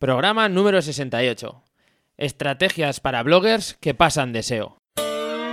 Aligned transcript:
Programa 0.00 0.48
número 0.48 0.80
68. 0.80 1.62
Estrategias 2.16 3.00
para 3.00 3.22
bloggers 3.22 3.76
que 3.82 3.92
pasan 3.92 4.32
de 4.32 4.42
SEO. 4.42 4.80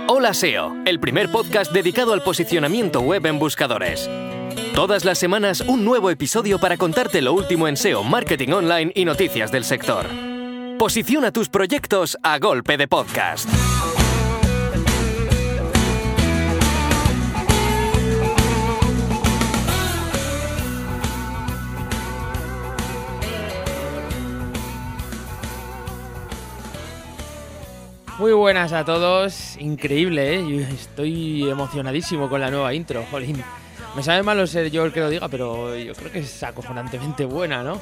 Hola 0.08 0.32
SEO, 0.32 0.74
el 0.86 0.98
primer 1.00 1.30
podcast 1.30 1.70
dedicado 1.70 2.14
al 2.14 2.22
posicionamiento 2.22 3.02
web 3.02 3.26
en 3.26 3.38
buscadores. 3.38 4.08
Todas 4.74 5.04
las 5.04 5.18
semanas 5.18 5.60
un 5.60 5.84
nuevo 5.84 6.08
episodio 6.08 6.58
para 6.58 6.78
contarte 6.78 7.20
lo 7.20 7.34
último 7.34 7.68
en 7.68 7.76
SEO, 7.76 8.02
marketing 8.04 8.52
online 8.52 8.90
y 8.94 9.04
noticias 9.04 9.52
del 9.52 9.64
sector. 9.64 10.06
Posiciona 10.78 11.30
tus 11.30 11.50
proyectos 11.50 12.16
a 12.22 12.38
golpe 12.38 12.78
de 12.78 12.88
podcast. 12.88 13.50
Muy 28.18 28.32
buenas 28.32 28.72
a 28.72 28.84
todos, 28.84 29.56
increíble, 29.60 30.34
¿eh? 30.34 30.66
Estoy 30.72 31.48
emocionadísimo 31.48 32.28
con 32.28 32.40
la 32.40 32.50
nueva 32.50 32.74
intro, 32.74 33.06
jolín. 33.12 33.44
Me 33.94 34.02
sabe 34.02 34.24
malo 34.24 34.44
ser 34.48 34.72
yo 34.72 34.84
el 34.84 34.92
que 34.92 34.98
lo 34.98 35.08
diga, 35.08 35.28
pero 35.28 35.76
yo 35.76 35.94
creo 35.94 36.10
que 36.10 36.18
es 36.18 36.42
acojonantemente 36.42 37.24
buena, 37.24 37.62
¿no? 37.62 37.80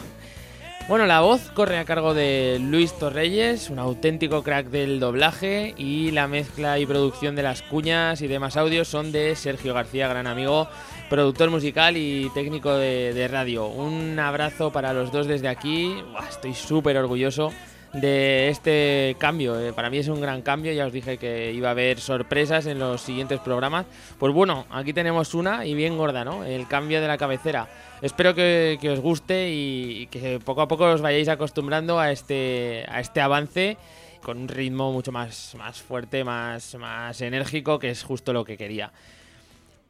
Bueno, 0.88 1.06
la 1.06 1.22
voz 1.22 1.50
corre 1.54 1.78
a 1.78 1.86
cargo 1.86 2.12
de 2.12 2.58
Luis 2.60 2.92
Torreyes, 2.92 3.70
un 3.70 3.78
auténtico 3.78 4.42
crack 4.42 4.66
del 4.66 5.00
doblaje, 5.00 5.74
y 5.78 6.10
la 6.10 6.28
mezcla 6.28 6.78
y 6.78 6.84
producción 6.84 7.34
de 7.34 7.42
las 7.42 7.62
cuñas 7.62 8.20
y 8.20 8.26
demás 8.26 8.58
audios 8.58 8.88
son 8.88 9.12
de 9.12 9.36
Sergio 9.36 9.72
García, 9.72 10.06
gran 10.06 10.26
amigo, 10.26 10.68
productor 11.08 11.48
musical 11.48 11.96
y 11.96 12.30
técnico 12.34 12.74
de, 12.74 13.26
radio. 13.32 13.68
Un 13.68 14.18
abrazo 14.18 14.70
para 14.70 14.92
los 14.92 15.10
dos 15.10 15.26
desde 15.26 15.48
aquí, 15.48 15.96
estoy 16.28 16.52
súper 16.52 16.98
orgulloso 16.98 17.52
de 17.92 18.48
este 18.48 19.16
cambio. 19.18 19.58
Eh, 19.60 19.72
para 19.72 19.90
mí 19.90 19.98
es 19.98 20.08
un 20.08 20.20
gran 20.20 20.42
cambio, 20.42 20.72
ya 20.72 20.86
os 20.86 20.92
dije 20.92 21.18
que 21.18 21.52
iba 21.52 21.68
a 21.68 21.70
haber 21.72 22.00
sorpresas 22.00 22.66
en 22.66 22.78
los 22.78 23.00
siguientes 23.00 23.40
programas. 23.40 23.86
Pues 24.18 24.32
bueno, 24.32 24.66
aquí 24.70 24.92
tenemos 24.92 25.34
una 25.34 25.66
y 25.66 25.74
bien 25.74 25.96
gorda, 25.96 26.24
¿no? 26.24 26.44
El 26.44 26.66
cambio 26.66 27.00
de 27.00 27.08
la 27.08 27.18
cabecera. 27.18 27.68
Espero 28.02 28.34
que, 28.34 28.78
que 28.80 28.90
os 28.90 29.00
guste 29.00 29.50
y 29.50 30.06
que 30.08 30.38
poco 30.44 30.62
a 30.62 30.68
poco 30.68 30.84
os 30.84 31.00
vayáis 31.00 31.28
acostumbrando 31.28 31.98
a 31.98 32.12
este, 32.12 32.84
a 32.88 33.00
este 33.00 33.20
avance 33.20 33.76
con 34.22 34.38
un 34.38 34.48
ritmo 34.48 34.92
mucho 34.92 35.12
más, 35.12 35.54
más 35.56 35.80
fuerte, 35.80 36.24
más, 36.24 36.74
más 36.74 37.20
enérgico, 37.20 37.78
que 37.78 37.90
es 37.90 38.02
justo 38.02 38.32
lo 38.32 38.44
que 38.44 38.56
quería. 38.56 38.92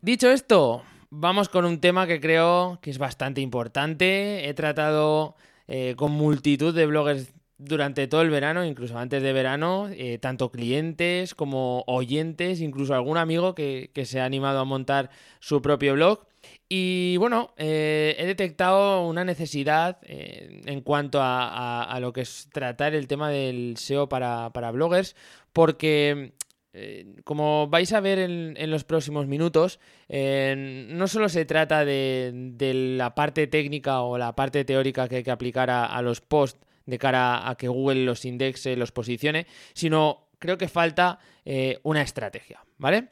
Dicho 0.02 0.30
esto, 0.30 0.82
vamos 1.08 1.48
con 1.48 1.64
un 1.64 1.80
tema 1.80 2.06
que 2.06 2.20
creo 2.20 2.78
que 2.82 2.90
es 2.90 2.98
bastante 2.98 3.40
importante. 3.40 4.46
He 4.46 4.52
tratado 4.52 5.36
eh, 5.68 5.94
con 5.96 6.12
multitud 6.12 6.74
de 6.74 6.84
bloggers 6.84 7.32
durante 7.58 8.06
todo 8.06 8.22
el 8.22 8.30
verano, 8.30 8.64
incluso 8.64 8.98
antes 8.98 9.22
de 9.22 9.32
verano, 9.32 9.88
eh, 9.90 10.18
tanto 10.18 10.50
clientes 10.50 11.34
como 11.34 11.84
oyentes, 11.86 12.60
incluso 12.60 12.94
algún 12.94 13.16
amigo 13.16 13.54
que, 13.54 13.90
que, 13.94 14.04
se 14.04 14.20
ha 14.20 14.24
animado 14.24 14.60
a 14.60 14.64
montar 14.64 15.10
su 15.40 15.62
propio 15.62 15.94
blog. 15.94 16.26
Y 16.68 17.16
bueno, 17.16 17.54
eh, 17.56 18.14
he 18.18 18.26
detectado 18.26 19.06
una 19.06 19.24
necesidad 19.24 19.98
eh, 20.02 20.60
en 20.66 20.80
cuanto 20.82 21.20
a, 21.20 21.82
a, 21.82 22.00
lo 22.00 22.12
que 22.12 22.22
es 22.22 22.48
tratar 22.52 22.94
el 22.94 23.08
tema 23.08 23.30
del 23.30 23.76
SEO 23.76 24.08
para, 24.08 24.50
para 24.52 24.70
bloggers, 24.70 25.16
porque 25.52 26.34
como 27.24 27.68
vais 27.68 27.90
a 27.94 28.00
ver 28.00 28.18
en, 28.18 28.54
en 28.58 28.70
los 28.70 28.84
próximos 28.84 29.26
minutos, 29.26 29.80
no 30.10 31.08
solo 31.08 31.30
se 31.30 31.46
trata 31.46 31.86
de, 31.86 32.30
de, 32.34 32.74
la 32.74 33.14
parte 33.14 33.46
técnica 33.46 34.02
o 34.02 34.18
la 34.18 34.36
parte 34.36 34.62
teórica 34.66 35.08
que 35.08 35.16
hay 35.16 35.22
que 35.22 35.30
aplicar 35.30 35.70
a, 35.70 35.86
a 35.86 36.02
los 36.02 36.20
posts 36.20 36.65
de 36.86 36.98
cara 36.98 37.48
a 37.48 37.56
que 37.56 37.68
Google 37.68 38.04
los 38.04 38.24
indexe, 38.24 38.76
los 38.76 38.92
posicione, 38.92 39.46
sino 39.74 40.28
creo 40.38 40.58
que 40.58 40.68
falta 40.68 41.18
eh, 41.44 41.78
una 41.82 42.02
estrategia, 42.02 42.64
¿vale? 42.78 43.08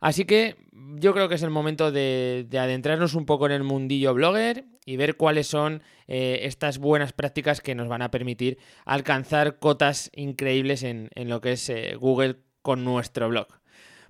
Así 0.00 0.24
que 0.24 0.56
yo 0.72 1.14
creo 1.14 1.28
que 1.28 1.36
es 1.36 1.42
el 1.44 1.50
momento 1.50 1.92
de, 1.92 2.44
de, 2.48 2.58
adentrarnos 2.58 3.14
un 3.14 3.24
poco 3.24 3.46
en 3.46 3.52
el 3.52 3.62
mundillo 3.62 4.14
blogger 4.14 4.64
y 4.84 4.96
ver 4.96 5.16
cuáles 5.16 5.46
son 5.46 5.82
eh, 6.08 6.40
estas 6.42 6.78
buenas 6.78 7.12
prácticas 7.12 7.60
que 7.60 7.76
nos 7.76 7.86
van 7.86 8.02
a 8.02 8.10
permitir 8.10 8.58
alcanzar 8.84 9.60
cotas 9.60 10.10
increíbles 10.14 10.82
en, 10.82 11.08
en 11.14 11.28
lo 11.28 11.40
que 11.40 11.52
es 11.52 11.68
eh, 11.68 11.94
Google 11.94 12.38
con 12.62 12.84
nuestro 12.84 13.28
blog. 13.28 13.46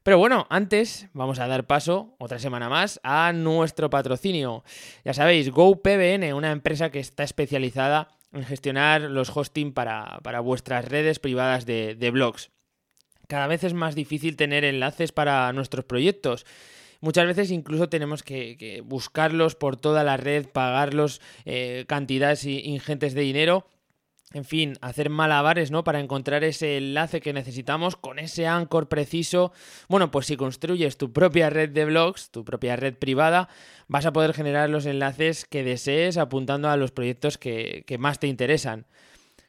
Pero 0.02 0.18
bueno, 0.18 0.46
antes 0.50 1.08
vamos 1.12 1.38
a 1.38 1.46
dar 1.46 1.66
paso, 1.66 2.16
otra 2.18 2.38
semana 2.38 2.68
más, 2.68 2.98
a 3.04 3.32
nuestro 3.32 3.88
patrocinio. 3.88 4.64
Ya 5.04 5.14
sabéis, 5.14 5.50
GoPBN, 5.50 6.32
una 6.32 6.50
empresa 6.50 6.90
que 6.90 6.98
está 6.98 7.22
especializada 7.22 8.08
en 8.32 8.44
gestionar 8.44 9.02
los 9.02 9.34
hosting 9.34 9.72
para, 9.72 10.20
para 10.22 10.40
vuestras 10.40 10.84
redes 10.84 11.18
privadas 11.18 11.66
de, 11.66 11.94
de, 11.94 12.10
blogs. 12.10 12.50
Cada 13.28 13.46
vez 13.46 13.64
es 13.64 13.74
más 13.74 13.94
difícil 13.94 14.36
tener 14.36 14.64
enlaces 14.64 15.12
para 15.12 15.52
nuestros 15.52 15.84
proyectos. 15.84 16.46
Muchas 17.00 17.26
veces 17.26 17.50
incluso 17.50 17.88
tenemos 17.88 18.22
que, 18.22 18.56
que 18.56 18.80
buscarlos 18.80 19.54
por 19.54 19.76
toda 19.76 20.04
la 20.04 20.16
red, 20.16 20.46
pagarlos 20.46 21.20
eh, 21.44 21.84
cantidades 21.88 22.44
ingentes 22.44 23.14
de 23.14 23.22
dinero 23.22 23.66
en 24.34 24.44
fin, 24.44 24.74
hacer 24.80 25.10
malabares, 25.10 25.70
¿no? 25.70 25.84
Para 25.84 26.00
encontrar 26.00 26.44
ese 26.44 26.76
enlace 26.76 27.20
que 27.20 27.32
necesitamos 27.32 27.96
con 27.96 28.18
ese 28.18 28.46
anchor 28.46 28.88
preciso. 28.88 29.52
Bueno, 29.88 30.10
pues 30.10 30.26
si 30.26 30.36
construyes 30.36 30.96
tu 30.96 31.12
propia 31.12 31.50
red 31.50 31.70
de 31.70 31.84
blogs, 31.84 32.30
tu 32.30 32.44
propia 32.44 32.76
red 32.76 32.94
privada, 32.94 33.48
vas 33.88 34.06
a 34.06 34.12
poder 34.12 34.32
generar 34.32 34.70
los 34.70 34.86
enlaces 34.86 35.44
que 35.44 35.64
desees 35.64 36.16
apuntando 36.16 36.68
a 36.68 36.76
los 36.76 36.92
proyectos 36.92 37.38
que, 37.38 37.84
que 37.86 37.98
más 37.98 38.18
te 38.18 38.26
interesan. 38.26 38.86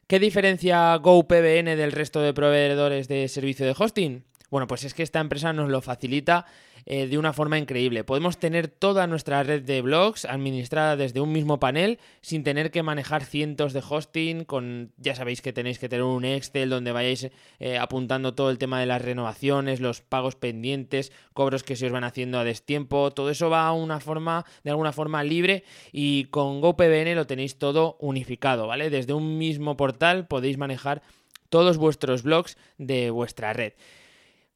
¿Qué 0.06 0.18
diferencia 0.18 0.94
GoPBN 0.96 1.76
del 1.76 1.92
resto 1.92 2.20
de 2.20 2.34
proveedores 2.34 3.08
de 3.08 3.26
servicio 3.28 3.64
de 3.64 3.74
hosting? 3.76 4.24
Bueno, 4.50 4.66
pues 4.66 4.84
es 4.84 4.94
que 4.94 5.02
esta 5.02 5.20
empresa 5.20 5.52
nos 5.52 5.70
lo 5.70 5.80
facilita 5.80 6.46
eh, 6.86 7.06
de 7.06 7.18
una 7.18 7.32
forma 7.32 7.58
increíble. 7.58 8.04
Podemos 8.04 8.38
tener 8.38 8.68
toda 8.68 9.06
nuestra 9.06 9.42
red 9.42 9.62
de 9.62 9.82
blogs 9.82 10.24
administrada 10.24 10.96
desde 10.96 11.20
un 11.20 11.32
mismo 11.32 11.58
panel 11.58 11.98
sin 12.20 12.44
tener 12.44 12.70
que 12.70 12.82
manejar 12.82 13.24
cientos 13.24 13.72
de 13.72 13.82
hosting 13.88 14.44
con 14.44 14.92
ya 14.96 15.14
sabéis 15.14 15.40
que 15.40 15.52
tenéis 15.52 15.78
que 15.78 15.88
tener 15.88 16.04
un 16.04 16.24
Excel 16.24 16.70
donde 16.70 16.92
vayáis 16.92 17.30
eh, 17.58 17.78
apuntando 17.78 18.34
todo 18.34 18.50
el 18.50 18.58
tema 18.58 18.80
de 18.80 18.86
las 18.86 19.02
renovaciones, 19.02 19.80
los 19.80 20.02
pagos 20.02 20.36
pendientes, 20.36 21.12
cobros 21.32 21.62
que 21.62 21.76
se 21.76 21.86
os 21.86 21.92
van 21.92 22.04
haciendo 22.04 22.38
a 22.38 22.44
destiempo, 22.44 23.10
todo 23.12 23.30
eso 23.30 23.50
va 23.50 23.66
a 23.66 23.72
una 23.72 24.00
forma 24.00 24.44
de 24.62 24.70
alguna 24.70 24.92
forma 24.92 25.22
libre 25.24 25.64
y 25.92 26.24
con 26.26 26.60
GoPBN 26.60 27.14
lo 27.14 27.26
tenéis 27.26 27.58
todo 27.58 27.96
unificado, 28.00 28.66
¿vale? 28.66 28.90
Desde 28.90 29.12
un 29.12 29.38
mismo 29.38 29.76
portal 29.76 30.26
podéis 30.26 30.58
manejar 30.58 31.02
todos 31.48 31.76
vuestros 31.76 32.22
blogs 32.22 32.56
de 32.78 33.10
vuestra 33.10 33.52
red. 33.52 33.74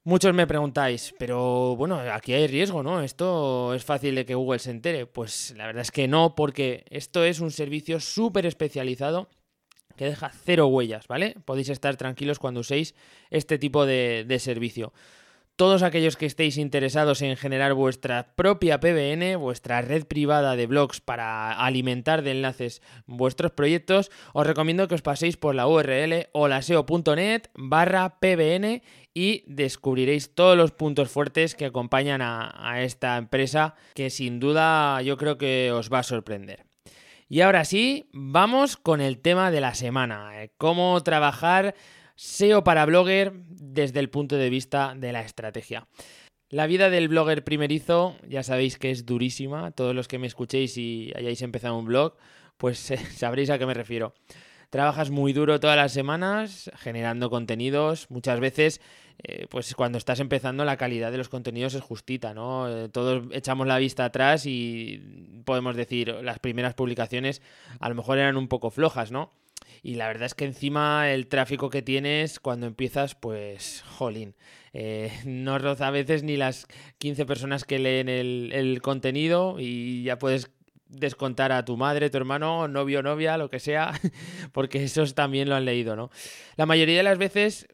Muchos 0.09 0.33
me 0.33 0.47
preguntáis, 0.47 1.15
pero 1.19 1.77
bueno, 1.77 1.99
aquí 1.99 2.33
hay 2.33 2.47
riesgo, 2.47 2.83
¿no? 2.83 3.03
Esto 3.03 3.75
es 3.75 3.85
fácil 3.85 4.15
de 4.15 4.25
que 4.25 4.35
Google 4.35 4.59
se 4.59 4.71
entere. 4.71 5.05
Pues 5.05 5.53
la 5.55 5.67
verdad 5.67 5.83
es 5.83 5.91
que 5.91 6.09
no, 6.09 6.35
porque 6.35 6.87
esto 6.89 7.25
es 7.25 7.41
un 7.41 7.51
servicio 7.51 8.01
súper 8.01 8.47
especializado 8.47 9.29
que 9.97 10.07
deja 10.07 10.31
cero 10.31 10.69
huellas, 10.69 11.09
¿vale? 11.09 11.35
Podéis 11.45 11.69
estar 11.69 11.99
tranquilos 11.99 12.39
cuando 12.39 12.61
uséis 12.61 12.95
este 13.29 13.59
tipo 13.59 13.85
de, 13.85 14.25
de 14.27 14.39
servicio 14.39 14.95
todos 15.59 15.83
aquellos 15.83 16.17
que 16.17 16.25
estéis 16.25 16.57
interesados 16.57 17.21
en 17.21 17.37
generar 17.37 17.75
vuestra 17.75 18.33
propia 18.37 18.79
PBN, 18.79 19.35
vuestra 19.35 19.83
red 19.83 20.07
privada 20.07 20.55
de 20.55 20.69
blogs 20.69 21.01
para 21.01 21.51
alimentar 21.51 22.23
de 22.23 22.31
enlaces 22.31 22.81
vuestros 23.07 23.51
proyectos, 23.51 24.13
os 24.35 24.47
recomiendo 24.47 24.87
que 24.87 24.95
os 24.95 25.03
paséis 25.03 25.37
por 25.37 25.57
la 25.57 25.67
URL 25.67 26.29
holaseo.net 26.31 27.51
barra 27.57 28.21
PBN 28.21 28.83
y 29.13 29.43
descubriréis 29.49 30.33
todos 30.33 30.57
los 30.57 30.71
puntos 30.71 31.11
fuertes 31.11 31.57
que 31.57 31.67
acompañan 31.67 32.23
a, 32.23 32.81
esta 32.83 33.17
empresa 33.17 33.75
que 33.95 34.11
sin 34.11 34.39
duda 34.39 35.03
yo 35.03 35.17
creo 35.17 35.39
que 35.39 35.73
os 35.73 35.93
va 35.93 35.99
a 35.99 36.05
sorprender. 36.05 36.67
Y 37.29 37.41
ahora 37.41 37.65
sí, 37.65 38.09
vamos 38.13 38.77
con 38.77 39.01
el 39.01 39.19
tema 39.19 39.51
de 39.51 39.61
la 39.61 39.75
semana, 39.75 40.41
eh, 40.41 40.53
cómo 40.57 41.03
trabajar 41.03 41.75
SEO 42.19 42.65
para 42.65 42.85
blogger 42.85 43.33
desde 43.49 44.01
el 44.01 44.11
punto 44.11 44.35
de 44.35 44.51
vista 44.51 44.95
de 44.97 45.13
la 45.13 45.21
estrategia. 45.21 45.87
La 46.51 46.67
vida 46.67 46.91
del 46.91 47.07
blogger 47.07 47.45
primerizo 47.45 48.17
ya 48.29 48.43
sabéis 48.43 48.77
que 48.77 48.91
es 48.91 49.07
durísima. 49.07 49.71
Todos 49.71 49.95
los 49.95 50.09
que 50.09 50.19
me 50.19 50.27
escuchéis 50.27 50.77
y 50.79 51.13
hayáis 51.15 51.43
empezado 51.43 51.79
un 51.79 51.85
blog, 51.85 52.17
pues 52.57 52.93
sabréis 53.17 53.51
a 53.51 53.59
qué 53.59 53.67
me 53.67 53.75
refiero. 53.75 54.15
Trabajas 54.69 55.11
muy 55.11 55.33
duro 55.33 55.61
todas 55.61 55.77
las 55.77 55.93
semanas 55.93 56.73
generando 56.75 57.31
contenidos. 57.31 58.11
Muchas 58.11 58.41
veces, 58.41 58.81
eh, 59.23 59.47
pues 59.49 59.77
cuando 59.77 59.97
estás 59.97 60.19
empezando, 60.19 60.65
la 60.65 60.77
calidad 60.77 61.13
de 61.13 61.19
los 61.19 61.29
contenidos 61.29 61.75
es 61.75 61.83
justita, 61.83 62.35
¿no? 62.35 62.69
Eh, 62.69 62.89
todos 62.89 63.29
echamos 63.31 63.69
la 63.69 63.79
vista 63.79 64.05
atrás 64.05 64.45
y 64.45 65.43
podemos 65.45 65.77
decir, 65.77 66.09
las 66.23 66.41
primeras 66.41 66.75
publicaciones 66.75 67.43
a 67.79 67.89
lo 67.89 67.95
mejor 67.95 68.19
eran 68.19 68.37
un 68.37 68.49
poco 68.49 68.71
flojas, 68.71 69.13
¿no? 69.13 69.31
Y 69.83 69.95
la 69.95 70.07
verdad 70.09 70.27
es 70.27 70.35
que 70.35 70.45
encima 70.45 71.13
el 71.13 71.27
tráfico 71.27 71.71
que 71.71 71.83
tienes 71.83 72.41
cuando 72.41 72.67
empiezas, 72.67 73.15
pues, 73.15 73.83
jolín, 73.87 74.35
eh, 74.73 75.13
no 75.25 75.59
roza 75.59 75.89
a 75.89 75.91
veces 75.91 76.23
ni 76.23 76.37
las 76.37 76.67
15 76.99 77.27
personas 77.27 77.65
que 77.65 77.79
leen 77.79 78.09
el, 78.09 78.51
el, 78.53 78.83
contenido 78.83 79.57
y 79.59 80.03
ya 80.03 80.19
puedes 80.19 80.51
descontar 80.89 81.53
a 81.53 81.65
tu 81.65 81.77
madre, 81.77 82.11
tu 82.11 82.17
hermano, 82.17 82.67
novio, 82.69 83.03
novia, 83.03 83.37
lo 83.37 83.51
que 83.51 83.61
sea, 83.61 83.93
porque 84.53 84.85
esos 84.85 85.15
también 85.15 85.49
lo 85.49 85.55
han 85.55 85.65
leído, 85.65 85.97
¿no? 85.97 86.11
La 86.57 86.67
mayoría 86.67 86.97
de 86.97 87.03
las 87.03 87.19
veces 87.19 87.69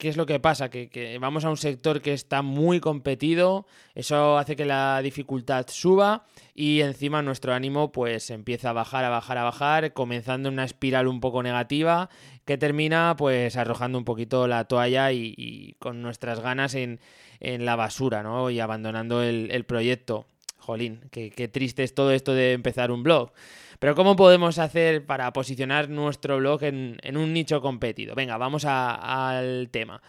¿Qué 0.00 0.08
es 0.08 0.16
lo 0.16 0.24
que 0.24 0.40
pasa? 0.40 0.70
Que, 0.70 1.18
vamos 1.20 1.44
a 1.44 1.50
un 1.50 1.58
sector 1.58 2.00
que 2.00 2.14
está 2.14 2.40
muy 2.40 2.80
competido, 2.80 3.66
eso 3.94 4.38
hace 4.38 4.56
que 4.56 4.64
la 4.64 5.02
dificultad 5.02 5.66
suba 5.68 6.24
y 6.54 6.80
encima 6.80 7.20
nuestro 7.20 7.52
ánimo 7.52 7.92
pues 7.92 8.30
empieza 8.30 8.70
a 8.70 8.72
bajar, 8.72 9.04
a 9.04 9.10
bajar, 9.10 9.36
a 9.36 9.44
bajar, 9.44 9.92
comenzando 9.92 10.48
en 10.48 10.54
una 10.54 10.64
espiral 10.64 11.06
un 11.06 11.20
poco 11.20 11.42
negativa 11.42 12.08
que 12.46 12.56
termina 12.56 13.14
pues 13.18 13.58
arrojando 13.58 13.98
un 13.98 14.06
poquito 14.06 14.48
la 14.48 14.64
toalla 14.64 15.12
y, 15.12 15.76
con 15.78 16.00
nuestras 16.00 16.40
ganas 16.40 16.74
en, 16.74 16.98
la 17.38 17.76
basura, 17.76 18.22
¿no? 18.22 18.48
Y 18.48 18.58
abandonando 18.58 19.22
el, 19.22 19.64
proyecto. 19.66 20.24
Jolín, 20.70 21.00
qué, 21.10 21.48
triste 21.48 21.82
es 21.82 21.94
todo 21.94 22.12
esto 22.12 22.32
de 22.32 22.52
empezar 22.52 22.92
un 22.92 23.02
blog. 23.02 23.32
Pero 23.80 23.96
¿cómo 23.96 24.14
podemos 24.14 24.58
hacer 24.58 25.04
para 25.04 25.32
posicionar 25.32 25.88
nuestro 25.88 26.38
blog 26.38 26.62
en, 26.62 27.16
un 27.16 27.32
nicho 27.32 27.60
competido? 27.60 28.14
Venga, 28.14 28.36
vamos 28.36 28.64
al 28.66 29.68
tema. 29.72 30.00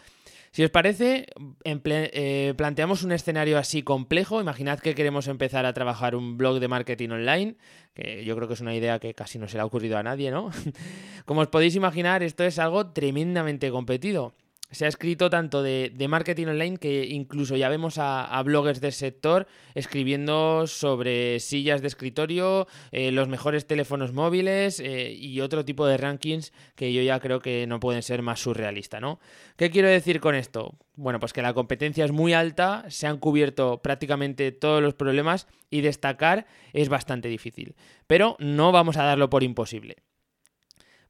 Si 0.52 0.64
os 0.64 0.70
parece, 0.70 1.26
eh, 1.64 2.54
planteamos 2.56 3.02
un 3.02 3.12
escenario 3.12 3.58
así 3.58 3.82
complejo. 3.82 4.40
Imaginad 4.40 4.80
que 4.80 4.94
queremos 4.94 5.28
empezar 5.28 5.66
a 5.66 5.74
trabajar 5.74 6.16
un 6.16 6.38
blog 6.38 6.60
de 6.60 6.68
marketing 6.68 7.10
online, 7.10 7.56
que 7.96 8.24
yo 8.24 8.36
creo 8.36 8.48
que 8.48 8.54
es 8.54 8.62
una 8.62 8.76
idea 8.76 9.00
que 9.00 9.16
casi 9.16 9.40
no 9.40 9.48
se 9.48 9.58
le 9.58 9.62
ha 9.62 9.66
ocurrido 9.66 9.98
a 9.98 10.04
nadie, 10.04 10.30
¿no? 10.30 10.52
Como 11.26 11.42
os 11.42 11.48
podéis 11.48 11.76
imaginar, 11.76 12.22
esto 12.22 12.44
es 12.44 12.60
algo 12.60 12.92
tremendamente 12.92 13.72
competido 13.72 14.36
se 14.72 14.86
ha 14.86 14.88
escrito 14.88 15.30
tanto 15.30 15.62
de, 15.62 15.94
marketing 16.10 16.48
online 16.48 16.78
que 16.78 17.06
incluso 17.06 17.56
ya 17.56 17.70
vemos 17.70 17.96
a, 17.98 18.42
bloggers 18.44 18.82
del 18.82 18.94
sector 18.94 19.48
escribiendo 19.76 20.66
sobre 20.68 21.40
sillas 21.40 21.82
de 21.82 21.88
escritorio, 21.88 22.68
eh, 22.92 23.12
los 23.12 23.28
mejores 23.28 23.68
teléfonos 23.68 24.14
móviles 24.14 24.80
eh, 24.80 25.12
y 25.12 25.42
otro 25.42 25.64
tipo 25.64 25.86
de 25.86 25.98
rankings 25.98 26.54
que 26.76 26.92
yo 26.92 27.02
ya 27.02 27.20
creo 27.20 27.40
que 27.40 27.68
no 27.68 27.80
pueden 27.80 28.02
ser 28.02 28.22
más 28.22 28.40
surrealistas, 28.40 29.02
¿no? 29.02 29.20
¿Qué 29.58 29.70
quiero 29.70 29.90
decir 29.90 30.20
con 30.20 30.36
esto? 30.36 30.76
Bueno, 30.96 31.20
pues 31.20 31.34
que 31.34 31.42
la 31.42 31.54
competencia 31.54 32.06
es 32.06 32.12
muy 32.12 32.34
alta, 32.34 32.86
se 32.90 33.08
han 33.08 33.18
cubierto 33.18 33.82
prácticamente 33.82 34.52
todos 34.52 34.82
los 34.82 34.94
problemas 34.94 35.48
y 35.70 35.82
destacar 35.82 36.48
es 36.74 36.90
bastante 36.90 37.28
difícil. 37.28 37.76
Pero 38.08 38.36
no 38.40 38.72
vamos 38.72 38.98
a 38.98 39.04
darlo 39.04 39.30
por 39.30 39.44
imposible 39.44 39.98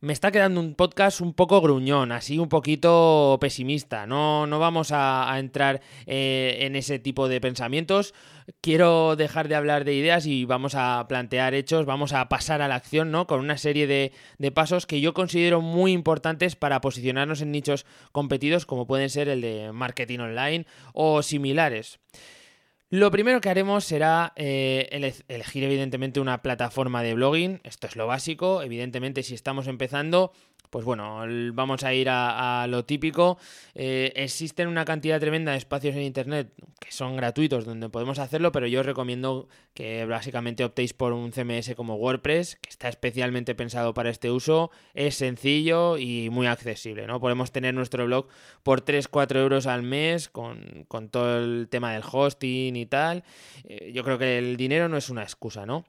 me 0.01 0.13
está 0.13 0.31
quedando 0.31 0.59
un 0.59 0.74
podcast 0.74 1.21
un 1.21 1.33
poco 1.33 1.62
gruñón, 1.62 2.12
así 2.12 2.39
un 2.39 2.50
poquito 2.50 3.38
pesimista. 3.39 4.07
No, 4.07 4.48
no 4.48 4.57
vamos 4.57 4.89
a, 4.92 5.31
entrar 5.38 5.81
eh, 6.07 6.57
en 6.62 6.75
ese 6.75 6.98
tipo 6.98 7.27
de 7.27 7.39
pensamientos. 7.39 8.15
Quiero 8.62 9.15
dejar 9.15 9.48
de 9.48 9.53
hablar 9.53 9.86
de 9.86 9.94
ideas 9.94 10.25
y 10.25 10.44
vamos 10.45 10.74
a 10.74 11.06
plantear 11.07 11.53
hechos, 11.53 11.86
vamos 11.86 12.13
a 12.13 12.27
pasar 12.30 12.63
a 12.63 12.68
la 12.68 12.75
acción, 12.75 13.12
¿no? 13.12 13.27
Con 13.27 13.39
una 13.39 13.59
serie 13.59 13.86
de, 13.86 14.12
de 14.39 14.51
pasos 14.51 14.88
que 14.88 15.01
yo 15.01 15.13
considero 15.13 15.62
muy 15.62 15.92
importantes 15.92 16.56
para 16.56 16.81
posicionarnos 16.81 17.42
en 17.42 17.51
nichos 17.51 17.86
competidos, 18.12 18.65
como 18.65 18.88
pueden 18.88 19.12
ser 19.12 19.30
el 19.30 19.42
de 19.42 19.71
marketing 19.71 20.19
online 20.19 20.65
o 20.94 21.21
similares. 21.21 22.00
Lo 22.92 23.10
primero 23.10 23.40
que 23.40 23.50
haremos 23.50 23.86
será 23.86 24.34
eh, 24.36 25.16
elegir 25.30 25.64
evidentemente 25.64 26.20
una 26.20 26.42
plataforma 26.42 27.02
de 27.02 27.14
blogging, 27.14 27.62
esto 27.64 27.88
es 27.88 27.96
lo 27.96 28.06
básico, 28.06 28.62
evidentemente 28.62 29.24
si 29.24 29.34
estamos 29.34 29.68
empezando 29.68 30.34
pues 30.70 30.86
bueno, 30.86 31.22
vamos 31.54 31.84
a 31.84 31.94
ir 31.94 32.08
a, 32.10 32.66
lo 32.70 32.86
típico. 32.86 33.38
Eh, 33.76 34.14
existen 34.16 34.70
una 34.70 34.86
cantidad 34.86 35.20
tremenda 35.20 35.52
de 35.52 35.58
espacios 35.58 35.96
en 35.96 36.02
Internet 36.02 36.50
que 36.81 36.92
son 36.92 37.16
gratuitos 37.16 37.63
donde 37.63 37.89
podemos 37.89 38.18
hacerlo, 38.18 38.51
pero 38.51 38.66
yo 38.66 38.80
os 38.80 38.86
recomiendo 38.86 39.48
que 39.75 40.04
básicamente 40.06 40.63
optéis 40.63 40.94
por 40.94 41.13
un 41.13 41.31
CMS 41.31 41.75
como 41.75 41.94
WordPress, 41.95 42.57
que 42.60 42.72
está 42.72 42.89
especialmente 42.89 43.54
pensado 43.54 43.94
para 43.94 44.10
este 44.10 44.31
uso, 44.31 44.72
es 44.95 45.13
sencillo 45.13 46.00
y 46.00 46.31
muy 46.31 46.48
accesible, 46.48 47.06
¿no? 47.06 47.19
Podemos 47.19 47.51
tener 47.51 47.75
nuestro 47.75 48.07
blog 48.07 48.28
por 48.63 48.83
3-4 48.83 49.36
euros 49.38 49.68
al 49.68 49.83
mes 49.83 50.28
con, 50.28 50.88
todo 51.12 51.38
el 51.38 51.68
tema 51.69 51.94
del 51.94 52.01
hosting 52.12 52.75
y 52.75 52.88
tal. 52.88 53.24
Eh, 53.63 53.92
yo 53.94 54.04
creo 54.04 54.18
que 54.18 54.39
el 54.39 54.57
dinero 54.57 54.89
no 54.89 54.98
es 54.98 55.12
una 55.12 55.22
excusa, 55.22 55.68
¿no? 55.68 55.86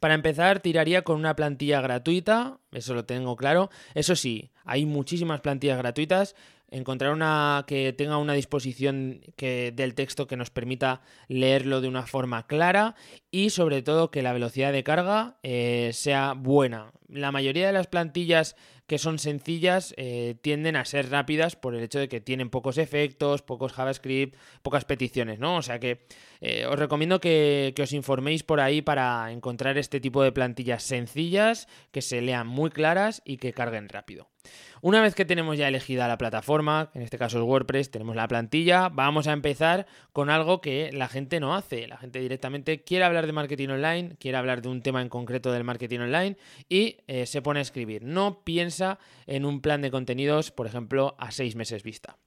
Para 0.00 0.14
empezar, 0.14 0.60
tiraría 0.60 1.02
con 1.02 1.16
una 1.16 1.36
plantilla 1.36 1.80
gratuita, 1.80 2.58
eso 2.72 2.94
lo 2.94 3.04
tengo 3.04 3.36
claro. 3.36 3.70
Eso 3.94 4.16
sí, 4.16 4.50
hay 4.64 4.86
muchísimas 4.86 5.40
plantillas 5.40 5.78
gratuitas. 5.78 6.34
Encontrar 6.70 7.12
una 7.12 7.64
que 7.66 7.92
tenga 7.92 8.18
una 8.18 8.32
disposición 8.32 9.20
que, 9.36 9.72
del 9.74 9.94
texto 9.94 10.26
que 10.26 10.36
nos 10.36 10.50
permita 10.50 11.02
leerlo 11.28 11.80
de 11.80 11.88
una 11.88 12.06
forma 12.06 12.46
clara 12.46 12.96
y 13.30 13.50
sobre 13.50 13.82
todo 13.82 14.10
que 14.10 14.22
la 14.22 14.32
velocidad 14.32 14.72
de 14.72 14.82
carga 14.82 15.38
eh, 15.42 15.90
sea 15.92 16.34
buena. 16.34 16.92
La 17.08 17.30
mayoría 17.30 17.66
de 17.66 17.72
las 17.72 17.86
plantillas 17.86 18.56
que 18.86 18.98
son 18.98 19.18
sencillas 19.18 19.94
eh, 19.96 20.36
tienden 20.42 20.76
a 20.76 20.84
ser 20.84 21.10
rápidas 21.10 21.56
por 21.56 21.74
el 21.74 21.82
hecho 21.82 21.98
de 21.98 22.08
que 22.08 22.20
tienen 22.20 22.50
pocos 22.50 22.76
efectos, 22.76 23.42
pocos 23.42 23.72
JavaScript, 23.72 24.36
pocas 24.62 24.84
peticiones, 24.84 25.38
¿no? 25.38 25.56
O 25.56 25.62
sea 25.62 25.78
que 25.78 26.06
eh, 26.40 26.66
os 26.66 26.78
recomiendo 26.78 27.20
que, 27.20 27.72
que, 27.74 27.82
os 27.82 27.92
informéis 27.92 28.42
por 28.42 28.60
ahí 28.60 28.82
para 28.82 29.32
encontrar 29.32 29.78
este 29.78 30.00
tipo 30.00 30.22
de 30.22 30.32
plantillas 30.32 30.82
sencillas, 30.82 31.66
que 31.92 32.02
se 32.02 32.20
lean 32.20 32.46
muy 32.46 32.70
claras 32.70 33.22
y 33.24 33.38
que 33.38 33.52
carguen 33.52 33.88
rápido. 33.88 34.33
Una 34.82 35.00
vez 35.00 35.14
que 35.14 35.24
tenemos 35.24 35.56
ya 35.56 35.68
elegida 35.68 36.08
la 36.08 36.18
plataforma, 36.18 36.90
en 36.94 37.02
este 37.02 37.16
caso 37.16 37.38
es 37.38 37.44
WordPress, 37.44 37.90
tenemos 37.90 38.16
la 38.16 38.28
plantilla, 38.28 38.90
vamos 38.90 39.26
a 39.26 39.32
empezar 39.32 39.86
con 40.12 40.28
algo 40.28 40.60
que 40.60 40.90
la 40.92 41.08
gente 41.08 41.40
no 41.40 41.54
hace. 41.54 41.86
La 41.86 41.96
gente 41.96 42.20
directamente 42.20 42.82
quiere 42.82 43.04
hablar 43.04 43.26
de 43.26 43.32
marketing 43.32 43.68
online, 43.68 44.16
quiere 44.18 44.36
hablar 44.36 44.60
de 44.60 44.68
un 44.68 44.82
tema 44.82 45.00
en 45.00 45.08
concreto 45.08 45.52
del 45.52 45.64
marketing 45.64 46.00
online 46.00 46.36
y 46.68 46.98
eh, 47.06 47.26
se 47.26 47.40
pone 47.40 47.60
a 47.60 47.62
escribir. 47.62 48.02
No 48.04 48.42
piensa 48.44 48.98
en 49.26 49.44
un 49.44 49.60
plan 49.60 49.80
de 49.80 49.90
contenidos, 49.90 50.50
por 50.50 50.66
ejemplo, 50.66 51.16
a 51.18 51.30
seis 51.30 51.56
meses 51.56 51.82
vista. 51.82 52.18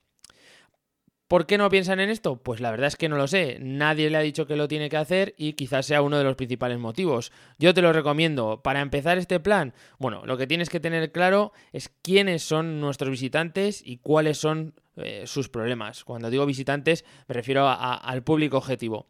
¿Por 1.28 1.46
qué 1.46 1.58
no 1.58 1.70
piensan 1.70 2.00
en 2.00 2.10
esto? 2.10 2.38
Pues 2.38 2.62
la 2.62 2.72
verdad 2.72 2.88
es 2.88 2.96
que 2.96 3.10
no 3.10 3.18
lo 3.18 3.28
sé. 3.28 3.58
Nadie 3.60 4.10
le 4.10 4.18
ha 4.18 4.22
dicho 4.22 4.48
que 4.48 4.56
lo 4.56 4.70
tiene 4.70 4.90
que 4.90 4.96
hacer 4.96 5.36
y 5.38 5.54
quizás 5.54 5.86
sea 5.86 6.02
uno 6.02 6.18
de 6.18 6.24
los 6.24 6.36
principales 6.36 6.80
motivos. 6.80 7.34
Yo 7.60 7.74
te 7.74 7.82
lo 7.82 7.92
recomiendo. 7.92 8.62
Para 8.64 8.80
empezar 8.80 9.18
este 9.18 9.42
plan, 9.42 9.74
bueno, 10.00 10.26
lo 10.26 10.38
que 10.38 10.48
tienes 10.48 10.70
que 10.70 10.80
tener 10.80 11.12
claro 11.12 11.52
es 11.74 11.90
quiénes 12.02 12.44
son 12.44 12.80
nuestros 12.80 13.12
visitantes 13.12 13.82
y 13.86 13.98
cuáles 13.98 14.38
son 14.38 14.74
eh, 14.96 15.24
sus 15.26 15.50
problemas. 15.50 16.06
Cuando 16.06 16.30
digo 16.30 16.46
visitantes 16.46 17.04
me 17.28 17.34
refiero 17.34 17.68
al 17.68 18.24
público 18.24 18.58
objetivo. 18.58 19.08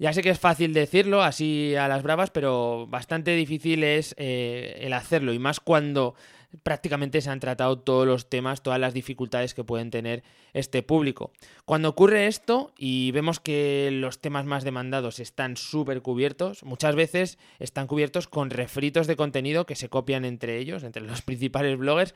Ya 0.00 0.14
sé 0.14 0.22
que 0.22 0.30
es 0.30 0.38
fácil 0.38 0.72
decirlo 0.72 1.22
así 1.22 1.76
a 1.76 1.86
las 1.86 2.02
bravas, 2.02 2.30
pero 2.30 2.86
bastante 2.86 3.36
difícil 3.36 3.84
es 3.84 4.14
eh, 4.16 4.78
el 4.80 4.94
hacerlo 4.94 5.34
y 5.34 5.38
más 5.38 5.60
cuando 5.60 6.14
prácticamente 6.62 7.20
se 7.20 7.28
han 7.28 7.38
tratado 7.38 7.78
todos 7.78 8.06
los 8.06 8.30
temas, 8.30 8.62
todas 8.62 8.80
las 8.80 8.94
dificultades 8.94 9.52
que 9.52 9.62
pueden 9.62 9.90
tener 9.90 10.22
este 10.54 10.82
público. 10.82 11.32
Cuando 11.66 11.90
ocurre 11.90 12.28
esto 12.28 12.72
y 12.78 13.10
vemos 13.12 13.40
que 13.40 13.90
los 13.92 14.22
temas 14.22 14.46
más 14.46 14.64
demandados 14.64 15.20
están 15.20 15.58
súper 15.58 16.00
cubiertos, 16.00 16.64
muchas 16.64 16.96
veces 16.96 17.38
están 17.58 17.86
cubiertos 17.86 18.26
con 18.26 18.48
refritos 18.48 19.06
de 19.06 19.16
contenido 19.16 19.66
que 19.66 19.76
se 19.76 19.90
copian 19.90 20.24
entre 20.24 20.56
ellos, 20.56 20.82
entre 20.82 21.02
los 21.02 21.20
principales 21.26 21.76
bloggers. 21.78 22.14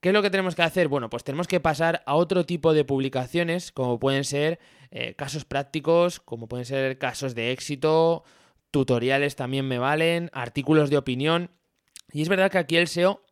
¿Qué 0.00 0.10
es 0.10 0.12
lo 0.12 0.22
que 0.22 0.30
tenemos 0.30 0.54
que 0.54 0.62
hacer? 0.62 0.86
Bueno, 0.86 1.10
pues 1.10 1.24
tenemos 1.24 1.48
que 1.48 1.58
pasar 1.58 2.02
a 2.06 2.14
otro 2.14 2.46
tipo 2.46 2.72
de 2.72 2.84
publicaciones, 2.84 3.72
como 3.72 3.98
pueden 3.98 4.22
ser 4.22 4.60
eh, 4.92 5.14
casos 5.14 5.44
prácticos, 5.44 6.20
como 6.20 6.48
pueden 6.48 6.66
ser 6.66 6.98
casos 6.98 7.34
de 7.34 7.50
éxito, 7.50 8.22
tutoriales 8.70 9.34
también 9.34 9.66
me 9.66 9.78
valen, 9.78 10.30
artículos 10.32 10.90
de 10.90 10.98
opinión. 10.98 11.50
Y 12.12 12.22
es 12.22 12.28
verdad 12.28 12.50
que 12.50 12.58
aquí 12.58 12.76
el 12.76 12.86
SEO 12.86 13.22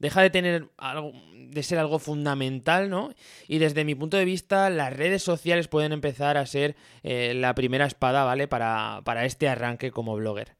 deja 0.00 0.20
de 0.20 0.30
tener 0.30 0.68
algo, 0.76 1.12
de 1.32 1.62
ser 1.62 1.78
algo 1.78 2.00
fundamental, 2.00 2.90
¿no? 2.90 3.14
Y 3.46 3.58
desde 3.58 3.84
mi 3.84 3.94
punto 3.94 4.16
de 4.16 4.24
vista, 4.24 4.68
las 4.68 4.92
redes 4.92 5.22
sociales 5.22 5.68
pueden 5.68 5.92
empezar 5.92 6.36
a 6.36 6.46
ser 6.46 6.74
eh, 7.04 7.34
la 7.34 7.54
primera 7.54 7.86
espada, 7.86 8.24
¿vale? 8.24 8.48
Para, 8.48 9.00
para 9.04 9.24
este 9.26 9.48
arranque 9.48 9.92
como 9.92 10.16
blogger. 10.16 10.56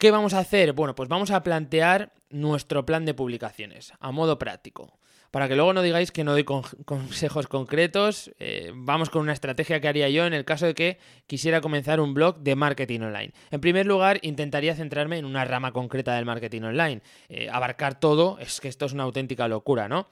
¿Qué 0.00 0.10
vamos 0.10 0.32
a 0.32 0.38
hacer? 0.38 0.72
Bueno, 0.72 0.94
pues 0.94 1.10
vamos 1.10 1.30
a 1.30 1.42
plantear 1.42 2.14
nuestro 2.30 2.86
plan 2.86 3.04
de 3.04 3.12
publicaciones 3.12 3.92
a 4.00 4.10
modo 4.12 4.38
práctico 4.38 4.98
para 5.30 5.46
que 5.46 5.56
luego 5.56 5.74
no 5.74 5.82
digáis 5.82 6.10
que 6.10 6.24
no 6.24 6.32
doy 6.32 6.44
consejos 6.84 7.46
concretos. 7.48 8.30
Eh, 8.38 8.72
vamos 8.74 9.10
con 9.10 9.20
una 9.20 9.34
estrategia 9.34 9.78
que 9.78 9.88
haría 9.88 10.08
yo 10.08 10.24
en 10.24 10.32
el 10.32 10.46
caso 10.46 10.64
de 10.64 10.74
que 10.74 10.98
quisiera 11.26 11.60
comenzar 11.60 12.00
un 12.00 12.14
blog 12.14 12.38
de 12.38 12.56
marketing 12.56 13.00
online. 13.00 13.34
En 13.50 13.60
primer 13.60 13.84
lugar, 13.84 14.20
intentaría 14.22 14.74
centrarme 14.74 15.18
en 15.18 15.26
una 15.26 15.44
rama 15.44 15.72
concreta 15.72 16.14
del 16.16 16.24
marketing 16.24 16.62
online. 16.62 17.02
Eh, 17.28 17.50
abarcar 17.52 18.00
todo, 18.00 18.38
es 18.38 18.58
que 18.62 18.68
esto 18.68 18.86
es 18.86 18.94
una 18.94 19.02
auténtica 19.02 19.48
locura, 19.48 19.86
¿no? 19.86 20.08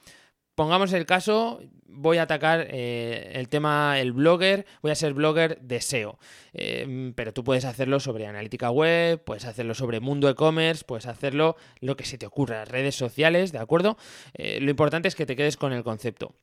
Pongamos 0.59 0.91
el 0.91 1.05
caso, 1.05 1.61
voy 1.87 2.17
a 2.17 2.23
atacar 2.23 2.67
eh, 2.69 3.31
el 3.35 3.47
tema, 3.47 3.97
el 3.97 4.11
blogger, 4.11 4.65
voy 4.81 4.91
a 4.91 4.95
ser 4.95 5.13
blogger 5.13 5.57
de 5.61 5.79
SEO, 5.79 6.19
em, 6.51 7.13
pero 7.13 7.31
tú 7.31 7.45
puedes 7.45 7.63
hacerlo 7.63 8.01
sobre 8.01 8.27
analítica 8.27 8.69
web, 8.69 9.23
puedes 9.23 9.45
hacerlo 9.45 9.73
sobre 9.73 10.01
mundo 10.01 10.27
e-commerce, 10.27 10.83
puedes 10.83 11.05
hacerlo 11.05 11.55
lo 11.79 11.95
que 11.95 12.03
se 12.03 12.17
te 12.17 12.25
ocurra, 12.25 12.65
redes 12.65 12.95
sociales, 12.95 13.53
¿de 13.53 13.59
acuerdo? 13.59 13.95
Eh, 14.33 14.59
lo 14.59 14.69
importante 14.69 15.07
es 15.07 15.15
que 15.15 15.25
te 15.25 15.37
quedes 15.37 15.55
con 15.55 15.71
el 15.71 15.81
concepto. 15.81 16.35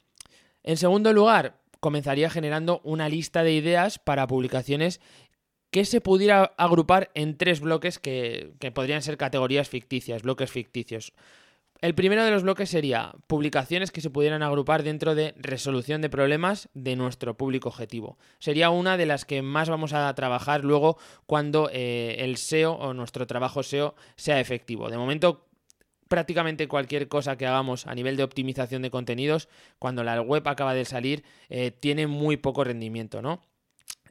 En 0.63 0.79
segundo 0.79 1.13
lugar, 1.13 1.59
comenzaría 1.81 2.31
generando 2.31 2.81
una 2.85 3.11
lista 3.11 3.43
de 3.43 3.53
ideas 3.53 3.99
para 3.99 4.27
publicaciones 4.27 4.99
que 5.71 5.85
se 5.85 6.01
pudiera 6.01 6.55
agrupar 6.57 7.11
en 7.13 7.37
tres 7.37 7.61
bloques 7.61 7.99
que, 7.99 8.55
que 8.61 8.73
podrían 8.73 9.03
ser 9.03 9.19
categorías 9.19 9.69
ficticias, 9.69 10.23
bloques 10.23 10.51
ficticios. 10.51 11.13
El 11.81 11.95
primero 11.95 12.25
de 12.25 12.31
los 12.31 12.43
bloques 12.43 12.71
sería 12.71 13.13
publicaciones 13.27 13.91
que 13.91 14.01
se 14.01 14.09
pudieran 14.09 14.43
agrupar 14.43 14.83
dentro 14.83 15.15
de 15.15 15.35
resolución 15.37 16.01
de 16.01 16.09
problemas 16.09 16.71
de 16.73 16.97
nuestro 16.97 17.37
público 17.37 17.69
objetivo. 17.69 18.19
Sería 18.39 18.71
una 18.71 18.97
de 18.97 19.07
las 19.07 19.25
que 19.27 19.43
más 19.43 19.69
vamos 19.69 19.93
a 19.93 20.13
trabajar 20.15 20.65
luego 20.65 20.97
cuando 21.27 21.69
eh, 21.73 22.17
el 22.21 22.39
SEO 22.39 22.73
o 22.73 22.95
nuestro 22.95 23.27
trabajo 23.27 23.63
SEO 23.63 23.95
sea 24.17 24.41
efectivo. 24.41 24.89
De 24.89 24.97
momento, 24.97 25.47
prácticamente 26.09 26.67
cualquier 26.67 27.09
cosa 27.09 27.37
que 27.37 27.47
hagamos 27.47 27.87
a 27.87 27.95
nivel 27.95 28.17
de 28.17 28.23
optimización 28.23 28.81
de 28.81 28.91
contenidos, 28.91 29.49
cuando 29.79 30.03
la 30.03 30.21
web 30.23 30.49
acaba 30.49 30.73
de 30.73 30.87
salir, 30.87 31.25
eh, 31.51 31.73
tiene 31.73 32.07
muy 32.07 32.39
poco 32.39 32.65
rendimiento, 32.65 33.21
¿no? 33.21 33.43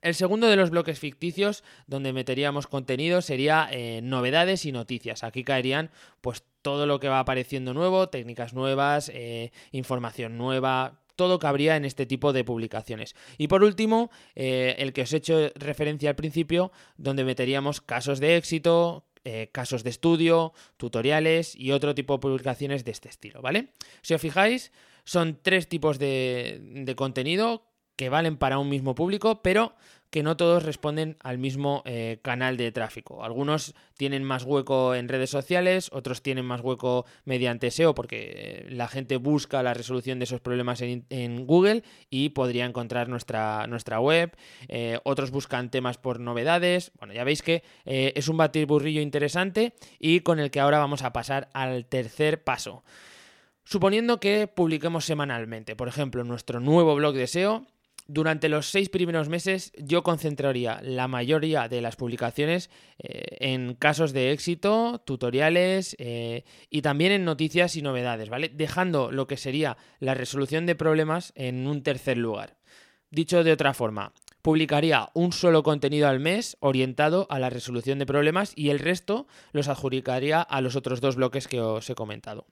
El 0.01 0.13
segundo 0.13 0.47
de 0.47 0.55
los 0.55 0.69
bloques 0.69 0.99
ficticios 0.99 1.63
donde 1.87 2.13
meteríamos 2.13 2.67
contenido 2.67 3.23
sería 3.23 3.67
eh, 3.71 4.01
novedades 4.03 4.65
y 4.65 4.71
noticias. 4.71 5.23
Aquí 5.23 5.43
caerían 5.43 5.89
pues 6.21 6.43
todo 6.65 6.87
lo 6.87 6.99
que 6.99 7.09
va 7.09 7.19
apareciendo 7.19 7.75
nuevo, 7.75 8.09
técnicas 8.09 8.55
nuevas, 8.55 9.11
eh, 9.13 9.51
información 9.71 10.35
nueva, 10.35 10.99
todo 11.15 11.37
cabría 11.37 11.75
en 11.75 11.85
este 11.85 12.07
tipo 12.07 12.33
de 12.33 12.43
publicaciones. 12.43 13.15
Y 13.37 13.49
por 13.49 13.63
último, 13.63 14.09
eh, 14.33 14.73
el 14.79 14.91
que 14.91 15.03
os 15.03 15.13
he 15.13 15.17
hecho 15.17 15.51
referencia 15.53 16.09
al 16.09 16.15
principio, 16.15 16.71
donde 16.97 17.23
meteríamos 17.23 17.81
casos 17.81 18.19
de 18.19 18.35
éxito, 18.35 19.05
casos 19.51 19.83
de 19.83 19.89
estudio, 19.91 20.53
tutoriales 20.77 21.55
y 21.55 21.71
otro 21.71 21.95
tipo 21.95 22.13
de 22.13 22.19
publicaciones 22.19 22.83
de 22.83 22.91
este 22.91 23.09
estilo, 23.09 23.41
¿vale? 23.41 23.73
Si 24.03 24.13
os 24.13 24.21
fijáis, 24.21 24.71
son 25.03 25.39
tres 25.41 25.67
tipos 25.67 25.97
de, 25.97 26.59
de 26.61 26.95
contenido 26.95 27.63
que 27.95 28.09
valen 28.09 28.37
para 28.37 28.59
un 28.59 28.69
mismo 28.69 28.95
público, 28.95 29.41
pero 29.41 29.75
que 30.09 30.23
no 30.23 30.37
todos 30.37 30.63
responden 30.63 31.17
al 31.21 31.37
mismo 31.37 31.81
eh, 31.85 32.19
canal 32.21 32.57
de 32.57 32.71
tráfico. 32.71 33.23
Algunos 33.23 33.75
tienen 33.97 34.23
más 34.23 34.43
hueco 34.43 34.95
en 34.95 35.09
redes 35.09 35.29
sociales, 35.29 35.89
otros 35.91 36.21
tienen 36.21 36.45
más 36.45 36.61
hueco 36.61 37.05
mediante 37.25 37.71
SEO 37.71 37.93
porque 37.95 38.31
eh, 38.35 38.67
la 38.69 38.87
gente 38.87 39.17
busca 39.17 39.63
la 39.63 39.73
resolución 39.73 40.19
de 40.19 40.25
esos 40.25 40.41
problemas 40.41 40.81
en, 40.81 41.45
Google 41.45 41.83
y 42.09 42.29
podría 42.29 42.65
encontrar 42.65 43.09
nuestra, 43.09 43.67
nuestra 43.67 43.99
web. 43.99 44.35
Eh, 44.67 44.99
otros 45.03 45.31
buscan 45.31 45.69
temas 45.69 45.97
por 45.97 46.19
novedades. 46.19 46.91
Bueno, 46.97 47.13
ya 47.13 47.23
veis 47.23 47.41
que 47.41 47.63
es 47.85 48.27
un 48.27 48.37
batirburrillo 48.37 49.01
interesante 49.01 49.73
y 49.99 50.21
con 50.21 50.39
el 50.39 50.51
que 50.51 50.59
ahora 50.59 50.79
vamos 50.79 51.03
a 51.03 51.13
pasar 51.13 51.49
al 51.53 51.85
tercer 51.85 52.43
paso. 52.43 52.83
Suponiendo 53.67 54.19
que 54.19 54.47
publiquemos 54.47 55.05
semanalmente, 55.05 55.75
por 55.75 55.87
ejemplo, 55.87 56.23
nuestro 56.23 56.59
nuevo 56.59 56.93
blog 56.95 57.15
de 57.15 57.25
SEO, 57.25 57.65
durante 58.07 58.49
los 58.49 58.67
seis 58.67 58.89
primeros 58.89 59.29
meses 59.29 59.71
yo 59.77 60.03
concentraría 60.03 60.79
la 60.83 61.07
mayoría 61.07 61.67
de 61.67 61.81
las 61.81 61.95
publicaciones 61.95 62.69
eh, 62.99 63.23
en 63.39 63.75
casos 63.75 64.13
de 64.13 64.31
éxito, 64.31 65.01
tutoriales 65.05 65.95
eh, 65.99 66.43
y 66.69 66.81
también 66.81 67.11
en 67.11 67.25
noticias 67.25 67.75
y 67.75 67.81
novedades, 67.81 68.29
¿vale? 68.29 68.49
Dejando 68.49 69.11
lo 69.11 69.27
que 69.27 69.37
sería 69.37 69.77
la 69.99 70.13
resolución 70.13 70.65
de 70.65 70.75
problemas 70.75 71.33
en 71.35 71.67
un 71.67 71.83
tercer 71.83 72.17
lugar. 72.17 72.57
Dicho 73.09 73.43
de 73.43 73.51
otra 73.51 73.73
forma, 73.73 74.13
publicaría 74.41 75.09
un 75.13 75.31
solo 75.31 75.63
contenido 75.63 76.07
al 76.07 76.19
mes 76.19 76.57
orientado 76.59 77.27
a 77.29 77.39
la 77.39 77.49
resolución 77.49 77.97
de 77.97 78.05
problemas 78.05 78.53
y 78.55 78.69
el 78.69 78.79
resto 78.79 79.25
los 79.51 79.67
adjudicaría 79.67 80.41
a 80.41 80.61
los 80.61 80.75
otros 80.75 81.01
dos 81.01 81.15
bloques 81.15 81.47
que 81.47 81.61
os 81.61 81.89
he 81.89 81.95
comentado. 81.95 82.45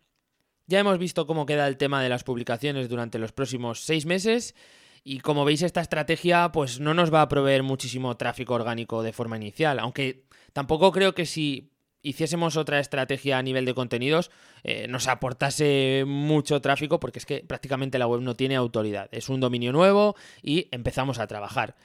Ya 0.66 0.80
hemos 0.80 0.98
visto 0.98 1.28
cómo 1.28 1.46
queda 1.46 1.68
el 1.68 1.78
tema 1.78 2.02
de 2.02 2.10
las 2.10 2.24
publicaciones 2.24 2.90
durante 2.90 3.20
los 3.20 3.34
próximos 3.34 3.82
seis 3.82 4.06
meses. 4.06 4.56
Y 5.04 5.20
como 5.20 5.44
veis, 5.44 5.62
esta 5.62 5.82
estrategia 5.82 6.52
pues 6.52 6.80
no 6.80 6.94
nos 6.94 7.14
va 7.14 7.22
a 7.22 7.28
proveer 7.28 7.64
muchísimo 7.64 8.16
tráfico 8.16 8.54
orgánico 8.54 9.04
de 9.04 9.14
forma 9.14 9.36
inicial, 9.36 9.80
aunque 9.80 10.24
tampoco 10.54 10.92
creo 10.92 11.14
que 11.14 11.26
si 11.26 11.74
hiciésemos 12.04 12.58
otra 12.58 12.80
estrategia 12.80 13.38
a 13.38 13.42
nivel 13.42 13.66
de 13.66 13.74
contenidos 13.74 14.30
eh, 14.64 14.88
nos 14.88 15.08
aportase 15.08 16.04
mucho 16.06 16.62
tráfico 16.62 17.00
porque 17.00 17.20
es 17.20 17.26
que 17.26 17.44
prácticamente 17.48 17.98
la 17.98 18.08
web 18.08 18.22
no 18.22 18.36
tiene 18.36 18.56
autoridad. 18.56 19.10
Es 19.12 19.30
un 19.30 19.40
dominio 19.40 19.72
nuevo 19.72 20.16
y 20.42 20.68
empezamos 20.72 21.20
a 21.20 21.28
trabajar. 21.28 21.76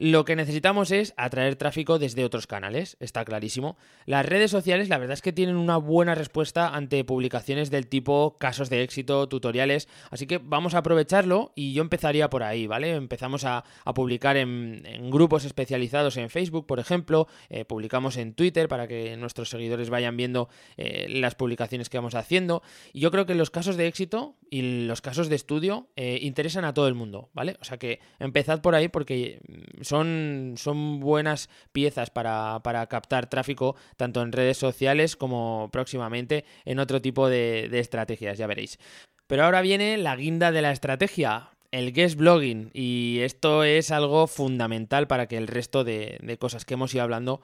Lo 0.00 0.24
que 0.24 0.36
necesitamos 0.36 0.92
es 0.92 1.12
atraer 1.16 1.56
tráfico 1.56 1.98
desde 1.98 2.24
otros 2.24 2.46
canales, 2.46 2.96
está 3.00 3.24
clarísimo. 3.24 3.76
Las 4.06 4.24
redes 4.24 4.48
sociales 4.48 4.88
la 4.88 4.96
verdad 4.96 5.14
es 5.14 5.22
que 5.22 5.32
tienen 5.32 5.56
una 5.56 5.76
buena 5.76 6.14
respuesta 6.14 6.68
ante 6.68 7.02
publicaciones 7.02 7.68
del 7.68 7.88
tipo 7.88 8.36
casos 8.38 8.70
de 8.70 8.84
éxito, 8.84 9.28
tutoriales, 9.28 9.88
así 10.12 10.28
que 10.28 10.38
vamos 10.38 10.74
a 10.74 10.78
aprovecharlo 10.78 11.50
y 11.56 11.72
yo 11.72 11.82
empezaría 11.82 12.30
por 12.30 12.44
ahí, 12.44 12.68
¿vale? 12.68 12.92
Empezamos 12.92 13.44
a, 13.44 13.64
publicar 13.92 14.36
en, 14.36 14.84
grupos 15.10 15.44
especializados 15.44 16.16
en 16.16 16.30
Facebook, 16.30 16.64
por 16.64 16.78
ejemplo, 16.78 17.26
eh, 17.48 17.64
publicamos 17.64 18.18
en 18.18 18.34
Twitter 18.34 18.68
para 18.68 18.86
que 18.86 19.16
nuestros 19.16 19.50
seguidores 19.50 19.90
vayan 19.90 20.16
viendo 20.16 20.48
eh, 20.76 21.08
las 21.08 21.34
publicaciones 21.34 21.88
que 21.88 21.98
vamos 21.98 22.14
haciendo. 22.14 22.62
Y 22.92 23.00
yo 23.00 23.10
creo 23.10 23.26
que 23.26 23.34
los 23.34 23.50
casos 23.50 23.76
de 23.76 23.88
éxito 23.88 24.36
y 24.50 24.86
los 24.86 25.00
casos 25.00 25.28
de 25.28 25.36
estudio 25.36 25.88
eh, 25.96 26.18
interesan 26.22 26.64
a 26.64 26.74
todo 26.74 26.88
el 26.88 26.94
mundo, 26.94 27.30
¿vale? 27.34 27.56
O 27.60 27.64
sea 27.64 27.78
que 27.78 28.00
empezad 28.18 28.60
por 28.60 28.74
ahí 28.74 28.88
porque 28.88 29.40
son, 29.82 30.54
son 30.56 31.00
buenas 31.00 31.48
piezas 31.72 32.10
para, 32.10 32.60
captar 32.88 33.28
tráfico 33.28 33.76
tanto 33.96 34.22
en 34.22 34.32
redes 34.32 34.58
sociales 34.58 35.16
como 35.16 35.68
próximamente 35.72 36.44
en 36.64 36.78
otro 36.78 37.02
tipo 37.02 37.28
de, 37.28 37.68
estrategias, 37.78 38.38
ya 38.38 38.46
veréis. 38.46 38.78
Pero 39.26 39.44
ahora 39.44 39.60
viene 39.60 39.98
la 39.98 40.16
guinda 40.16 40.52
de 40.52 40.62
la 40.62 40.72
estrategia, 40.72 41.50
el 41.70 41.92
guest 41.92 42.16
blogging 42.16 42.70
y 42.72 43.18
esto 43.20 43.64
es 43.64 43.90
algo 43.90 44.26
fundamental 44.26 45.06
para 45.06 45.26
que 45.26 45.36
el 45.36 45.46
resto 45.46 45.84
de, 45.84 46.18
de, 46.22 46.38
cosas 46.38 46.64
que 46.64 46.74
hemos 46.74 46.94
ido 46.94 47.02
hablando 47.02 47.42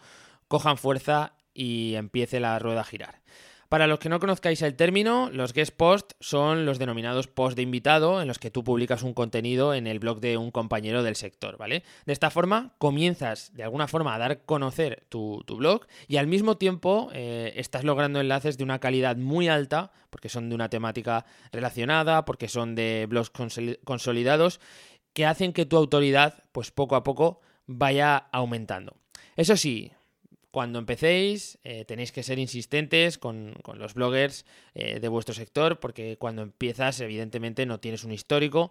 cojan 0.48 0.78
fuerza 0.78 1.34
y 1.52 1.94
empiece 1.94 2.40
la 2.40 2.58
rueda 2.58 2.80
a 2.80 2.84
girar. 2.84 3.20
Para 3.74 3.88
los 3.88 3.98
que 3.98 4.08
no 4.08 4.20
conozcáis 4.20 4.62
el 4.62 4.76
término, 4.76 5.30
los 5.32 5.52
guest 5.52 5.76
posts 5.76 6.14
son 6.20 6.64
los 6.64 6.78
denominados 6.78 7.26
posts 7.26 7.56
de 7.56 7.62
invitado 7.62 8.22
en 8.22 8.28
los 8.28 8.38
que 8.38 8.52
tú 8.52 8.62
publicas 8.62 9.02
un 9.02 9.14
contenido 9.14 9.74
en 9.74 9.88
el 9.88 9.98
blog 9.98 10.20
de 10.20 10.36
un 10.36 10.52
compañero 10.52 11.02
del 11.02 11.16
sector, 11.16 11.58
¿vale? 11.58 11.82
De 12.06 12.12
esta 12.12 12.30
forma 12.30 12.76
comienzas 12.78 13.52
de 13.52 13.64
alguna 13.64 13.88
forma 13.88 14.14
a 14.14 14.18
dar 14.18 14.30
a 14.30 14.36
conocer 14.36 15.02
tu, 15.08 15.42
blog 15.48 15.88
y 16.06 16.18
al 16.18 16.28
mismo 16.28 16.56
tiempo 16.56 17.10
eh, 17.14 17.52
estás 17.56 17.82
logrando 17.82 18.20
enlaces 18.20 18.58
de 18.58 18.62
una 18.62 18.78
calidad 18.78 19.16
muy 19.16 19.48
alta 19.48 19.90
porque 20.08 20.28
son 20.28 20.50
de 20.50 20.54
una 20.54 20.68
temática 20.68 21.26
relacionada, 21.50 22.24
porque 22.26 22.46
son 22.46 22.76
de 22.76 23.06
blogs 23.08 23.32
consolidados 23.82 24.60
que 25.14 25.26
hacen 25.26 25.52
que 25.52 25.66
tu 25.66 25.76
autoridad 25.76 26.44
pues 26.52 26.70
poco 26.70 26.94
a 26.94 27.02
poco 27.02 27.40
vaya 27.66 28.18
aumentando. 28.30 28.94
Eso 29.34 29.56
sí, 29.56 29.90
cuando 30.54 30.78
empecéis 30.78 31.58
eh, 31.64 31.84
tenéis 31.84 32.12
que 32.12 32.22
ser 32.22 32.38
insistentes 32.38 33.18
con, 33.18 33.56
los 33.74 33.94
bloggers 33.94 34.46
eh, 34.76 35.00
de 35.00 35.08
vuestro 35.08 35.34
sector 35.34 35.80
porque 35.80 36.16
cuando 36.16 36.42
empiezas 36.42 37.00
evidentemente 37.00 37.66
no 37.66 37.80
tienes 37.80 38.04
un 38.04 38.12
histórico. 38.12 38.70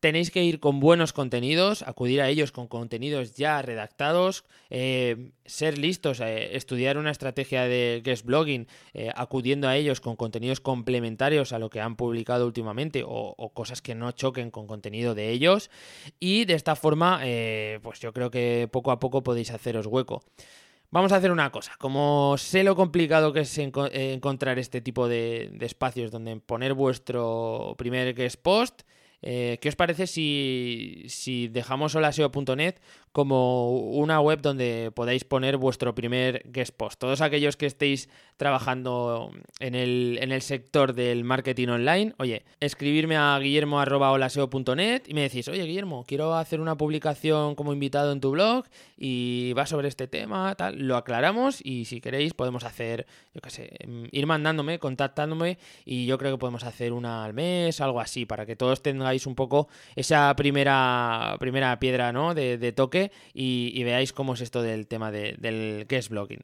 Tenéis 0.00 0.30
que 0.30 0.44
ir 0.44 0.60
con 0.60 0.80
buenos 0.80 1.14
contenidos, 1.14 1.80
acudir 1.80 2.20
a 2.20 2.28
ellos 2.28 2.52
con 2.52 2.68
contenidos 2.68 3.36
ya 3.36 3.62
redactados, 3.62 4.44
eh, 4.68 5.30
ser 5.46 5.78
listos, 5.78 6.20
estudiar 6.20 6.98
una 6.98 7.10
estrategia 7.10 7.62
de 7.62 8.02
guest 8.04 8.26
blogging, 8.26 8.66
acudiendo 9.14 9.66
a 9.66 9.78
ellos 9.78 10.02
con 10.02 10.16
contenidos 10.16 10.60
complementarios 10.60 11.54
a 11.54 11.58
lo 11.58 11.70
que 11.70 11.80
han 11.80 11.96
publicado 11.96 12.44
últimamente 12.44 13.02
o, 13.02 13.50
cosas 13.54 13.80
que 13.80 13.94
no 13.94 14.12
choquen 14.12 14.50
con 14.50 14.66
contenido 14.66 15.14
de 15.14 15.30
ellos. 15.30 15.70
Y 16.20 16.44
de 16.44 16.52
esta 16.52 16.76
forma, 16.76 17.22
pues 17.80 17.98
yo 18.00 18.12
creo 18.12 18.30
que 18.30 18.68
poco 18.70 18.90
a 18.90 19.00
poco 19.00 19.22
podéis 19.22 19.52
haceros 19.52 19.86
hueco. 19.86 20.22
Vamos 20.90 21.12
a 21.12 21.16
hacer 21.16 21.32
una 21.32 21.50
cosa. 21.50 21.72
Como 21.78 22.36
sé 22.38 22.62
lo 22.62 22.76
complicado 22.76 23.32
que 23.32 23.40
es 23.40 23.58
encontrar 23.58 24.58
este 24.58 24.80
tipo 24.80 25.08
de, 25.08 25.50
de, 25.52 25.66
espacios 25.66 26.10
donde 26.10 26.36
poner 26.36 26.74
vuestro 26.74 27.74
primer 27.76 28.14
guest 28.14 28.40
post, 28.40 28.82
eh, 29.26 29.58
¿Qué 29.62 29.70
os 29.70 29.76
parece 29.76 30.06
si, 30.06 31.04
si 31.08 31.48
dejamos 31.48 31.94
holaseo.net 31.94 32.74
como 33.14 33.70
una 33.70 34.20
web 34.20 34.40
donde 34.42 34.90
podáis 34.92 35.22
poner 35.22 35.56
vuestro 35.56 35.94
primer 35.94 36.42
guest 36.46 36.76
post? 36.76 36.98
Todos 36.98 37.20
aquellos 37.20 37.56
que 37.56 37.66
estéis 37.66 38.08
trabajando 38.36 39.30
en 39.60 39.76
el, 39.76 40.18
en 40.20 40.32
el 40.32 40.42
sector 40.42 40.94
del 40.94 41.22
marketing 41.22 41.68
online, 41.68 42.12
oye, 42.18 42.44
escribirme 42.58 43.16
a 43.16 43.38
guillermo.holaseo.net 43.38 45.02
y 45.06 45.14
me 45.14 45.20
decís, 45.20 45.46
oye 45.46 45.62
Guillermo, 45.62 46.04
quiero 46.08 46.34
hacer 46.34 46.60
una 46.60 46.76
publicación 46.76 47.54
como 47.54 47.72
invitado 47.72 48.10
en 48.10 48.20
tu 48.20 48.32
blog 48.32 48.64
y 48.96 49.52
va 49.52 49.64
sobre 49.66 49.86
este 49.86 50.08
tema, 50.08 50.52
tal, 50.56 50.80
lo 50.80 50.96
aclaramos 50.96 51.60
y 51.64 51.84
si 51.84 52.00
queréis 52.00 52.34
podemos 52.34 52.64
hacer, 52.64 53.06
yo 53.32 53.40
qué 53.40 53.50
sé, 53.50 53.70
ir 54.10 54.26
mandándome, 54.26 54.80
contactándome 54.80 55.58
y 55.84 56.06
yo 56.06 56.18
creo 56.18 56.32
que 56.32 56.38
podemos 56.38 56.64
hacer 56.64 56.92
una 56.92 57.24
al 57.24 57.32
mes, 57.32 57.80
algo 57.80 58.00
así, 58.00 58.26
para 58.26 58.44
que 58.44 58.56
todos 58.56 58.82
tengáis 58.82 59.26
un 59.28 59.36
poco 59.36 59.68
esa 59.94 60.34
primera, 60.34 61.36
primera 61.38 61.78
piedra 61.78 62.12
¿no? 62.12 62.34
de, 62.34 62.72
toque 62.72 63.03
y, 63.32 63.82
veáis 63.84 64.12
cómo 64.12 64.34
es 64.34 64.40
esto 64.40 64.62
del 64.62 64.86
tema 64.86 65.10
del 65.10 65.86
guest 65.88 66.10
blogging. 66.10 66.42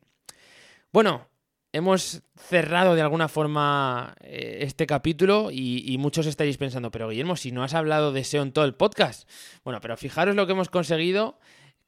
Bueno, 0.92 1.28
hemos 1.72 2.22
cerrado 2.36 2.94
de 2.94 3.02
alguna 3.02 3.28
forma 3.28 4.14
eh, 4.22 4.58
este 4.62 4.86
capítulo 4.86 5.50
y, 5.52 5.96
muchos 5.98 6.26
estaréis 6.26 6.56
pensando, 6.56 6.90
pero 6.90 7.08
Guillermo, 7.08 7.36
si 7.36 7.52
no 7.52 7.62
has 7.62 7.74
hablado 7.74 8.12
de 8.12 8.24
SEO 8.24 8.42
en 8.42 8.52
todo 8.52 8.64
el 8.64 8.74
podcast. 8.74 9.28
Bueno, 9.64 9.80
pero 9.80 9.96
fijaros 9.96 10.34
lo 10.34 10.46
que 10.46 10.52
hemos 10.52 10.68
conseguido 10.68 11.38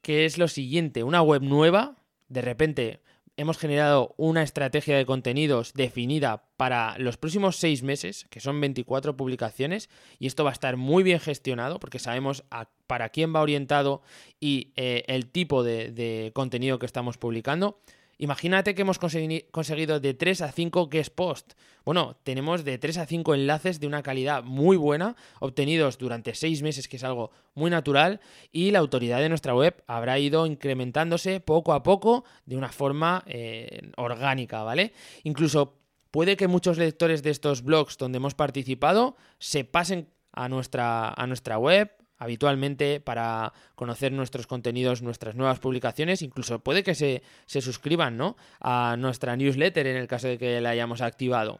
que 0.01 0.25
es 0.25 0.37
lo 0.37 0.47
siguiente, 0.47 1.03
una 1.03 1.21
web 1.21 1.41
nueva, 1.41 1.95
de 2.27 2.41
repente 2.41 3.01
hemos 3.37 3.57
generado 3.57 4.13
una 4.17 4.43
estrategia 4.43 4.97
de 4.97 5.05
contenidos 5.05 5.73
definida 5.73 6.45
para 6.57 6.97
los 6.97 7.17
próximos 7.17 7.55
seis 7.57 7.83
meses, 7.83 8.25
que 8.29 8.39
son 8.39 8.59
24 8.61 9.17
publicaciones, 9.17 9.89
y 10.19 10.27
esto 10.27 10.43
va 10.43 10.51
a 10.51 10.53
estar 10.53 10.77
muy 10.77 11.03
bien 11.03 11.19
gestionado 11.19 11.79
porque 11.79 11.99
sabemos 11.99 12.43
para 12.87 13.09
quién 13.09 13.35
va 13.35 13.41
orientado 13.41 14.01
y 14.39 14.71
eh, 14.75 15.03
el 15.07 15.27
tipo 15.27 15.63
de 15.63 16.31
contenido 16.33 16.79
que 16.79 16.85
estamos 16.85 17.17
publicando. 17.17 17.79
Imagínate 18.17 18.75
que 18.75 18.83
hemos 18.83 18.99
conseguido 18.99 19.99
de 19.99 20.13
3 20.13 20.41
a 20.41 20.51
5 20.51 20.87
guest 20.87 21.13
post. 21.13 21.53
Bueno, 21.83 22.15
tenemos 22.23 22.63
de 22.63 22.77
3 22.77 22.99
a 22.99 23.05
5 23.05 23.35
enlaces 23.35 23.79
de 23.79 23.87
una 23.87 24.03
calidad 24.03 24.43
muy 24.43 24.77
buena, 24.77 25.15
obtenidos 25.39 25.97
durante 25.97 26.35
6 26.35 26.61
meses, 26.61 26.87
que 26.87 26.97
es 26.97 27.03
algo 27.03 27.31
muy 27.55 27.71
natural, 27.71 28.21
y 28.51 28.71
la 28.71 28.79
autoridad 28.79 29.19
de 29.19 29.29
nuestra 29.29 29.55
web 29.55 29.83
habrá 29.87 30.19
ido 30.19 30.45
incrementándose 30.45 31.39
poco 31.39 31.73
a 31.73 31.83
poco 31.83 32.23
de 32.45 32.55
una 32.55 32.69
forma 32.69 33.23
eh, 33.25 33.91
orgánica, 33.97 34.63
¿vale? 34.63 34.93
Incluso 35.23 35.79
puede 36.11 36.37
que 36.37 36.47
muchos 36.47 36.77
lectores 36.77 37.23
de 37.23 37.31
estos 37.31 37.63
blogs 37.63 37.97
donde 37.97 38.17
hemos 38.17 38.35
participado 38.35 39.17
se 39.39 39.65
pasen 39.65 40.09
a 40.31 40.47
nuestra, 40.49 41.09
a 41.09 41.27
nuestra 41.27 41.57
web, 41.57 41.91
habitualmente 42.23 42.99
para 42.99 43.53
conocer 43.75 44.11
nuestros 44.11 44.47
contenidos, 44.47 45.01
nuestras 45.01 45.35
nuevas 45.35 45.59
publicaciones, 45.59 46.21
incluso 46.21 46.59
puede 46.59 46.83
que 46.83 46.95
se, 46.95 47.21
suscriban 47.45 48.17
¿no? 48.17 48.37
a 48.61 48.95
nuestra 48.97 49.35
newsletter 49.35 49.87
en 49.87 49.97
el 49.97 50.07
caso 50.07 50.27
de 50.27 50.37
que 50.37 50.61
la 50.61 50.69
hayamos 50.69 51.01
activado. 51.01 51.59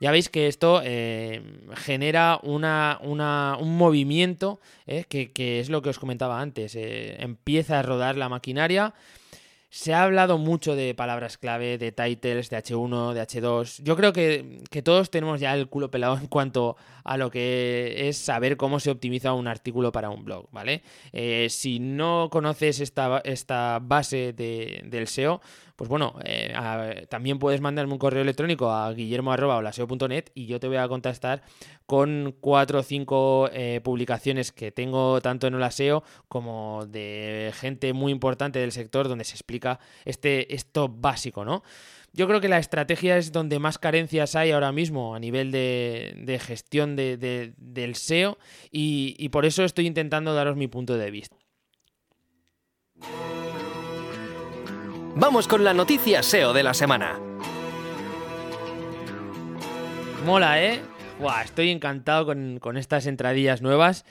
Ya 0.00 0.10
veis 0.10 0.28
que 0.28 0.48
esto 0.48 0.82
eh, 0.84 1.42
genera 1.76 2.40
una, 2.42 2.98
un 3.00 3.76
movimiento, 3.76 4.60
eh, 4.86 5.04
que, 5.08 5.60
es 5.60 5.70
lo 5.70 5.80
que 5.80 5.90
os 5.90 5.98
comentaba 6.00 6.40
antes, 6.40 6.74
eh, 6.74 7.16
empieza 7.20 7.78
a 7.78 7.82
rodar 7.82 8.16
la 8.16 8.28
maquinaria 8.28 8.94
se 9.72 9.94
ha 9.94 10.02
hablado 10.02 10.36
mucho 10.36 10.76
de 10.76 10.94
palabras 10.94 11.38
clave, 11.38 11.78
de 11.78 11.92
titles, 11.92 12.50
de 12.50 12.58
H1, 12.58 13.14
de 13.14 13.22
H2. 13.22 13.82
Yo 13.82 13.96
creo 13.96 14.12
que, 14.12 14.60
todos 14.84 15.10
tenemos 15.10 15.40
ya 15.40 15.54
el 15.54 15.66
culo 15.66 15.90
pelado 15.90 16.14
en 16.20 16.26
cuanto 16.26 16.76
a 17.04 17.16
lo 17.16 17.30
que 17.30 18.08
es 18.08 18.18
saber 18.18 18.58
cómo 18.58 18.80
se 18.80 18.90
optimiza 18.90 19.32
un 19.32 19.48
artículo 19.48 19.90
para 19.90 20.10
un 20.10 20.26
blog, 20.26 20.46
¿vale? 20.52 20.82
Eh, 21.14 21.46
si 21.48 21.80
no 21.80 22.28
conoces 22.30 22.80
esta, 22.80 23.22
esta 23.24 23.78
base 23.80 24.34
del 24.34 25.06
SEO, 25.08 25.40
pues 25.76 25.88
bueno, 25.88 26.14
eh, 26.24 27.06
también 27.08 27.38
puedes 27.38 27.60
mandarme 27.60 27.92
un 27.92 27.98
correo 27.98 28.22
electrónico 28.22 28.70
a 28.70 28.92
guillermo.olaseo.net 28.92 30.26
y 30.34 30.46
yo 30.46 30.60
te 30.60 30.68
voy 30.68 30.76
a 30.76 30.88
contestar 30.88 31.42
con 31.86 32.34
cuatro 32.40 32.80
o 32.80 32.82
cinco 32.82 33.48
eh, 33.52 33.80
publicaciones 33.82 34.52
que 34.52 34.72
tengo 34.72 35.20
tanto 35.20 35.46
en 35.46 35.54
Olaseo 35.54 36.04
como 36.28 36.86
de 36.86 37.52
gente 37.54 37.92
muy 37.92 38.12
importante 38.12 38.58
del 38.58 38.72
sector 38.72 39.08
donde 39.08 39.24
se 39.24 39.34
explica 39.34 39.80
este, 40.04 40.54
esto 40.54 40.88
básico, 40.88 41.44
¿no? 41.44 41.62
Yo 42.14 42.28
creo 42.28 42.42
que 42.42 42.48
la 42.48 42.58
estrategia 42.58 43.16
es 43.16 43.32
donde 43.32 43.58
más 43.58 43.78
carencias 43.78 44.36
hay 44.36 44.50
ahora 44.50 44.70
mismo 44.70 45.14
a 45.14 45.18
nivel 45.18 45.50
de, 45.50 46.40
gestión 46.44 46.94
del 46.94 47.94
SEO 47.94 48.36
y 48.70 49.28
por 49.30 49.46
eso 49.46 49.64
estoy 49.64 49.86
intentando 49.86 50.34
daros 50.34 50.56
mi 50.56 50.68
punto 50.68 50.98
de 50.98 51.10
vista. 51.10 51.36
Vamos 55.14 55.46
con 55.46 55.62
la 55.62 55.74
noticia 55.74 56.22
SEO 56.22 56.54
de 56.54 56.62
la 56.62 56.72
semana. 56.72 57.20
Mola, 60.24 60.62
¿eh? 60.62 60.80
estoy 61.44 61.70
encantado 61.70 62.24
con, 62.24 62.58
con 62.58 62.78
estas 62.78 63.06
entradillas 63.06 63.60
nuevas. 63.60 64.06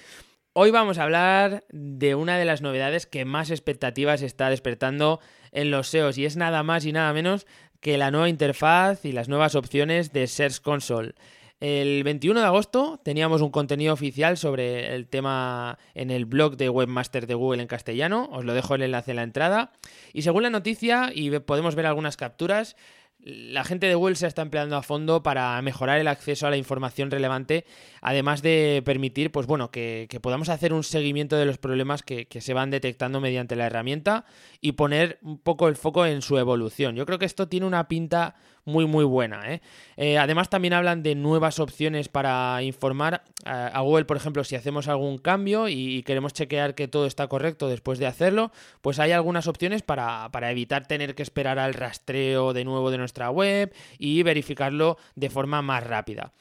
Hoy 0.54 0.70
vamos 0.70 1.00
a 1.00 1.04
hablar 1.04 1.64
de 1.72 2.14
una 2.14 2.38
de 2.38 2.46
las 2.46 2.62
novedades 2.62 3.08
que 3.08 3.26
más 3.26 3.50
expectativas 3.50 4.22
está 4.22 4.52
despertando 4.52 5.20
en 5.52 5.72
los 5.72 5.88
SEOs 5.88 6.20
y 6.20 6.26
es 6.26 6.38
nada 6.38 6.62
más 6.62 6.86
y 6.86 6.92
nada 6.92 7.12
menos 7.14 7.48
que 7.80 7.98
la 7.98 8.12
nueva 8.12 8.30
interfaz 8.30 9.04
y 9.04 9.12
las 9.12 9.28
nuevas 9.28 9.56
opciones 9.56 10.14
de 10.14 10.28
Search 10.28 10.62
Console. 10.62 11.16
El 11.62 12.04
21 12.04 12.40
de 12.40 12.46
agosto 12.48 13.00
teníamos 13.04 13.42
un 13.42 13.52
contenido 13.52 13.94
oficial 13.94 14.36
sobre 14.36 14.96
el 14.96 15.08
tema 15.08 15.78
en 15.94 16.10
el 16.10 16.26
blog 16.26 16.58
de 16.58 16.70
Webmaster 16.70 17.28
de 17.28 17.36
Google 17.36 17.62
en 17.62 17.68
castellano. 17.68 18.28
Os 18.32 18.44
lo 18.44 18.56
dejo 18.56 18.74
el 18.74 18.82
enlace 18.82 19.12
en 19.12 19.18
la 19.18 19.24
entrada. 19.24 19.72
Y 20.12 20.24
según 20.24 20.42
la 20.42 20.50
noticia, 20.50 21.12
y 21.14 21.30
podemos 21.38 21.76
ver 21.76 21.86
algunas 21.86 22.18
capturas, 22.18 22.76
la 23.24 23.64
gente 23.64 23.86
de 23.86 23.94
Google 23.94 24.16
se 24.16 24.26
está 24.26 24.42
empleando 24.42 24.76
a 24.76 24.82
fondo 24.82 25.22
para 25.22 25.62
mejorar 25.62 26.00
el 26.00 26.08
acceso 26.08 26.48
a 26.48 26.50
la 26.50 26.58
información 26.58 27.12
relevante, 27.12 27.66
además 28.02 28.42
de 28.42 28.82
permitir, 28.84 29.32
pues 29.32 29.46
bueno, 29.46 29.70
que, 29.70 30.08
podamos 30.22 30.50
hacer 30.50 30.74
un 30.74 30.84
seguimiento 30.84 31.36
de 31.36 31.46
los 31.46 31.60
problemas 31.60 32.02
que, 32.02 32.28
se 32.42 32.54
van 32.56 32.72
detectando 32.72 33.22
mediante 33.22 33.56
la 33.56 33.68
herramienta 33.68 34.26
y 34.60 34.72
poner 34.72 35.20
un 35.22 35.38
poco 35.38 35.68
el 35.68 35.76
foco 35.76 36.08
en 36.08 36.24
su 36.24 36.40
evolución. 36.40 36.96
Yo 36.96 37.06
creo 37.06 37.20
que 37.20 37.26
esto 37.26 37.48
tiene 37.48 37.68
una 37.68 37.88
pinta 37.88 38.36
muy 38.66 38.86
muy 38.86 39.04
buena. 39.06 39.54
¿eh? 39.54 39.62
Eh, 39.98 40.18
además 40.18 40.50
también 40.50 40.74
hablan 40.74 41.04
de 41.04 41.16
nuevas 41.16 41.60
opciones 41.60 42.10
para 42.10 42.62
informar 42.64 43.24
a, 43.46 43.82
Google, 43.82 44.06
por 44.06 44.18
ejemplo, 44.18 44.44
si 44.44 44.56
hacemos 44.56 44.88
algún 44.88 45.18
cambio 45.18 45.68
y, 45.68 46.04
queremos 46.04 46.34
chequear 46.34 46.76
que 46.76 46.88
todo 46.88 47.06
está 47.06 47.28
correcto 47.28 47.70
después 47.70 48.00
de 48.00 48.08
hacerlo, 48.08 48.52
pues 48.82 49.00
hay 49.00 49.12
algunas 49.12 49.48
opciones 49.48 49.82
para, 49.82 50.30
evitar 50.52 50.88
tener 50.88 51.16
que 51.16 51.24
esperar 51.24 51.60
al 51.60 51.74
rastreo 51.74 52.54
de 52.54 52.66
nuevo 52.66 52.92
de 52.92 52.98
nuestra 52.98 53.30
web 53.30 53.74
y 53.98 54.24
verificarlo 54.24 54.98
de 55.16 55.30
forma 55.30 55.62
más 55.62 55.86
rápida. 55.86 56.32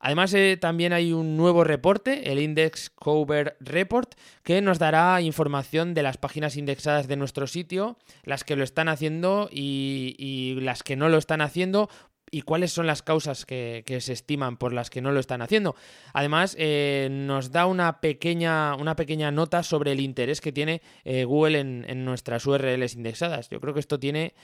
Además, 0.00 0.32
eh, 0.34 0.56
también 0.60 0.92
hay 0.92 1.12
un 1.12 1.36
nuevo 1.36 1.64
reporte, 1.64 2.30
el 2.30 2.38
Index 2.38 2.90
Cover 2.90 3.56
Report, 3.60 4.14
que 4.44 4.60
nos 4.62 4.78
dará 4.78 5.20
información 5.20 5.92
de 5.92 6.04
las 6.04 6.18
páginas 6.18 6.56
indexadas 6.56 7.08
de 7.08 7.16
nuestro 7.16 7.46
sitio, 7.46 7.98
las 8.22 8.44
que 8.44 8.54
lo 8.54 8.62
están 8.62 8.88
haciendo 8.88 9.48
y, 9.50 10.56
las 10.60 10.82
que 10.82 10.96
no 10.96 11.08
lo 11.08 11.18
están 11.18 11.40
haciendo, 11.40 11.88
y 12.30 12.42
cuáles 12.42 12.72
son 12.72 12.86
las 12.86 13.02
causas 13.02 13.46
que, 13.46 13.82
se 14.00 14.12
estiman 14.12 14.58
por 14.58 14.72
las 14.72 14.90
que 14.90 15.00
no 15.00 15.10
lo 15.12 15.18
están 15.18 15.42
haciendo. 15.42 15.74
Además, 16.12 16.54
eh, 16.58 17.08
nos 17.10 17.50
da 17.50 17.66
una 17.66 18.00
pequeña, 18.00 18.76
una 18.76 18.94
pequeña 18.94 19.30
nota 19.30 19.62
sobre 19.62 19.92
el 19.92 20.00
interés 20.00 20.40
que 20.40 20.52
tiene 20.52 20.82
eh, 21.04 21.24
Google 21.24 21.58
en, 21.58 22.04
nuestras 22.04 22.46
URLs 22.46 22.94
indexadas. 22.94 23.48
Yo 23.48 23.60
creo 23.60 23.74
que 23.74 23.80
esto 23.80 23.98
tiene 23.98 24.34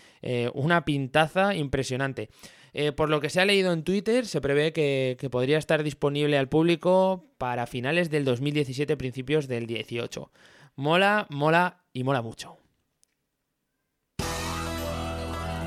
una 0.55 0.85
pintaza 0.85 1.55
impresionante. 1.55 2.31
Eh, 2.77 2.91
por 2.91 3.09
lo 3.09 3.21
que 3.21 3.31
se 3.31 3.41
ha 3.41 3.45
leído 3.45 3.73
en 3.73 3.85
Twitter, 3.85 4.27
se 4.27 4.41
prevé 4.41 4.73
que, 4.73 5.17
podría 5.31 5.59
estar 5.59 5.85
disponible 5.85 6.37
al 6.37 6.49
público 6.49 7.25
para 7.39 7.69
finales 7.69 8.11
del 8.11 8.25
2017, 8.25 8.97
principios 8.97 9.47
del 9.47 9.69
18. 9.69 10.33
Mola, 10.75 11.29
mola 11.31 11.85
y 11.93 12.03
mola 12.03 12.21
mucho. 12.21 12.59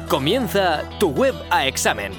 Comienza 0.10 0.84
tu 1.00 1.12
web 1.12 1.34
a 1.50 1.66
examen. 1.66 2.12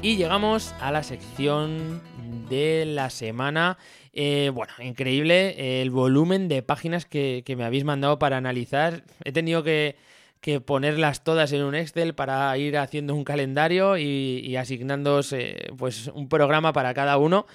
Y 0.00 0.16
llegamos 0.16 0.74
a 0.80 0.90
la 0.90 1.02
sección 1.02 2.00
de 2.48 2.86
la 2.86 3.10
semana. 3.10 3.76
Eh, 4.14 4.50
bueno, 4.54 4.72
increíble 4.78 5.82
el 5.82 5.90
volumen 5.90 6.48
de 6.48 6.62
páginas 6.62 7.04
que, 7.04 7.44
me 7.58 7.64
habéis 7.64 7.84
mandado 7.84 8.18
para 8.18 8.38
analizar. 8.38 9.04
He 9.22 9.32
tenido 9.32 9.62
que, 9.62 9.96
que 10.40 10.60
ponerlas 10.60 11.24
todas 11.24 11.52
en 11.52 11.62
un 11.62 11.74
Excel 11.74 12.14
para 12.14 12.56
ir 12.58 12.78
haciendo 12.78 13.14
un 13.14 13.24
calendario 13.24 13.96
y, 13.98 14.40
y 14.44 14.56
asignándoos 14.56 15.34
pues 15.76 16.08
un 16.08 16.28
programa 16.28 16.72
para 16.72 16.94
cada 16.94 17.18
uno. 17.18 17.46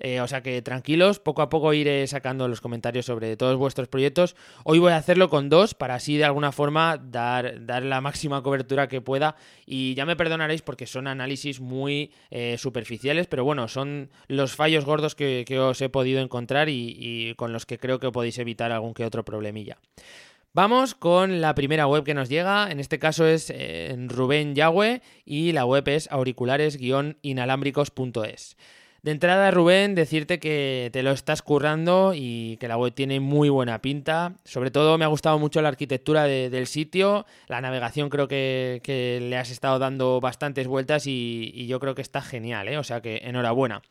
Eh, 0.00 0.22
o 0.22 0.26
sea 0.26 0.42
que 0.42 0.62
tranquilos, 0.62 1.20
poco 1.20 1.42
a 1.42 1.50
poco 1.50 1.74
iré 1.74 2.06
sacando 2.06 2.48
los 2.48 2.62
comentarios 2.62 3.04
sobre 3.04 3.36
todos 3.36 3.56
vuestros 3.58 3.86
proyectos. 3.86 4.34
Hoy 4.64 4.78
voy 4.78 4.92
a 4.92 4.96
hacerlo 4.96 5.28
con 5.28 5.50
dos 5.50 5.74
para 5.74 5.94
así 5.94 6.16
de 6.16 6.24
alguna 6.24 6.52
forma 6.52 6.96
dar, 6.96 7.66
dar 7.66 7.82
la 7.82 8.00
máxima 8.00 8.42
cobertura 8.42 8.88
que 8.88 9.02
pueda. 9.02 9.36
Y 9.66 9.94
ya 9.94 10.06
me 10.06 10.16
perdonaréis 10.16 10.62
porque 10.62 10.86
son 10.86 11.06
análisis 11.06 11.60
muy 11.60 12.12
eh, 12.30 12.56
superficiales, 12.56 13.26
pero 13.26 13.44
bueno, 13.44 13.68
son 13.68 14.10
los 14.26 14.54
fallos 14.54 14.86
gordos 14.86 15.14
que, 15.14 15.44
os 15.60 15.80
he 15.82 15.90
podido 15.90 16.22
encontrar 16.22 16.70
y, 16.70 16.96
y 16.98 17.34
con 17.34 17.52
los 17.52 17.66
que 17.66 17.78
creo 17.78 18.00
que 18.00 18.10
podéis 18.10 18.38
evitar 18.38 18.72
algún 18.72 18.94
que 18.94 19.04
otro 19.04 19.24
problemilla. 19.24 19.76
Vamos 20.52 20.96
con 20.96 21.40
la 21.40 21.54
primera 21.54 21.86
web 21.86 22.02
que 22.02 22.12
nos 22.12 22.28
llega, 22.28 22.72
en 22.72 22.80
este 22.80 22.98
caso 22.98 23.24
es 23.24 23.52
eh, 23.54 23.94
Rubén 24.08 24.56
Yagüe 24.56 25.00
y 25.24 25.52
la 25.52 25.64
web 25.64 25.86
es 25.86 26.10
auriculares-inalámbricos.es. 26.10 28.56
De 29.02 29.12
entrada, 29.12 29.52
Rubén, 29.52 29.94
decirte 29.94 30.40
que 30.40 30.90
te 30.92 31.04
lo 31.04 31.12
estás 31.12 31.42
currando 31.42 32.14
y 32.16 32.56
que 32.56 32.66
la 32.66 32.76
web 32.76 32.92
tiene 32.92 33.20
muy 33.20 33.48
buena 33.48 33.80
pinta. 33.80 34.34
Sobre 34.44 34.72
todo 34.72 34.98
me 34.98 35.04
ha 35.04 35.08
gustado 35.08 35.38
mucho 35.38 35.62
la 35.62 35.68
arquitectura 35.68 36.24
del 36.24 36.66
sitio, 36.66 37.26
la 37.46 37.60
navegación 37.60 38.10
creo 38.10 38.26
que, 38.26 39.20
le 39.22 39.36
has 39.36 39.50
estado 39.50 39.78
dando 39.78 40.20
bastantes 40.20 40.66
vueltas 40.66 41.06
y, 41.06 41.64
yo 41.68 41.78
creo 41.78 41.94
que 41.94 42.02
está 42.02 42.22
genial, 42.22 42.66
¿eh? 42.66 42.76
o 42.76 42.82
sea 42.82 43.00
que 43.00 43.20
enhorabuena. 43.22 43.82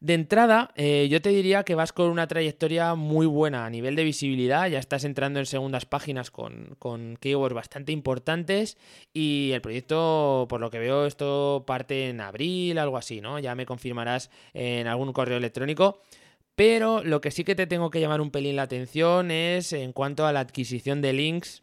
De 0.00 0.14
entrada, 0.14 0.72
eh, 0.76 1.08
yo 1.10 1.20
te 1.20 1.28
diría 1.28 1.62
que 1.62 1.74
vas 1.74 1.92
con 1.92 2.08
una 2.08 2.26
trayectoria 2.26 2.94
muy 2.94 3.26
buena 3.26 3.66
a 3.66 3.70
nivel 3.70 3.96
de 3.96 4.04
visibilidad, 4.04 4.66
ya 4.66 4.78
estás 4.78 5.04
entrando 5.04 5.40
en 5.40 5.44
segundas 5.44 5.84
páginas 5.84 6.30
con, 6.30 6.74
con 6.78 7.18
keywords 7.20 7.54
bastante 7.54 7.92
importantes 7.92 8.78
y 9.12 9.50
el 9.52 9.60
proyecto, 9.60 10.46
por 10.48 10.58
lo 10.62 10.70
que 10.70 10.78
veo, 10.78 11.04
esto 11.04 11.64
parte 11.66 12.08
en 12.08 12.22
abril, 12.22 12.78
algo 12.78 12.96
así, 12.96 13.20
¿no? 13.20 13.38
Ya 13.40 13.54
me 13.54 13.66
confirmarás 13.66 14.30
en 14.54 14.86
algún 14.86 15.12
correo 15.12 15.36
electrónico. 15.36 16.00
Pero 16.54 17.04
lo 17.04 17.20
que 17.20 17.30
sí 17.30 17.44
que 17.44 17.54
te 17.54 17.66
tengo 17.66 17.90
que 17.90 18.00
llamar 18.00 18.22
un 18.22 18.30
pelín 18.30 18.56
la 18.56 18.62
atención 18.62 19.30
es 19.30 19.74
en 19.74 19.92
cuanto 19.92 20.26
a 20.26 20.32
la 20.32 20.40
adquisición 20.40 21.02
de 21.02 21.12
links. 21.12 21.62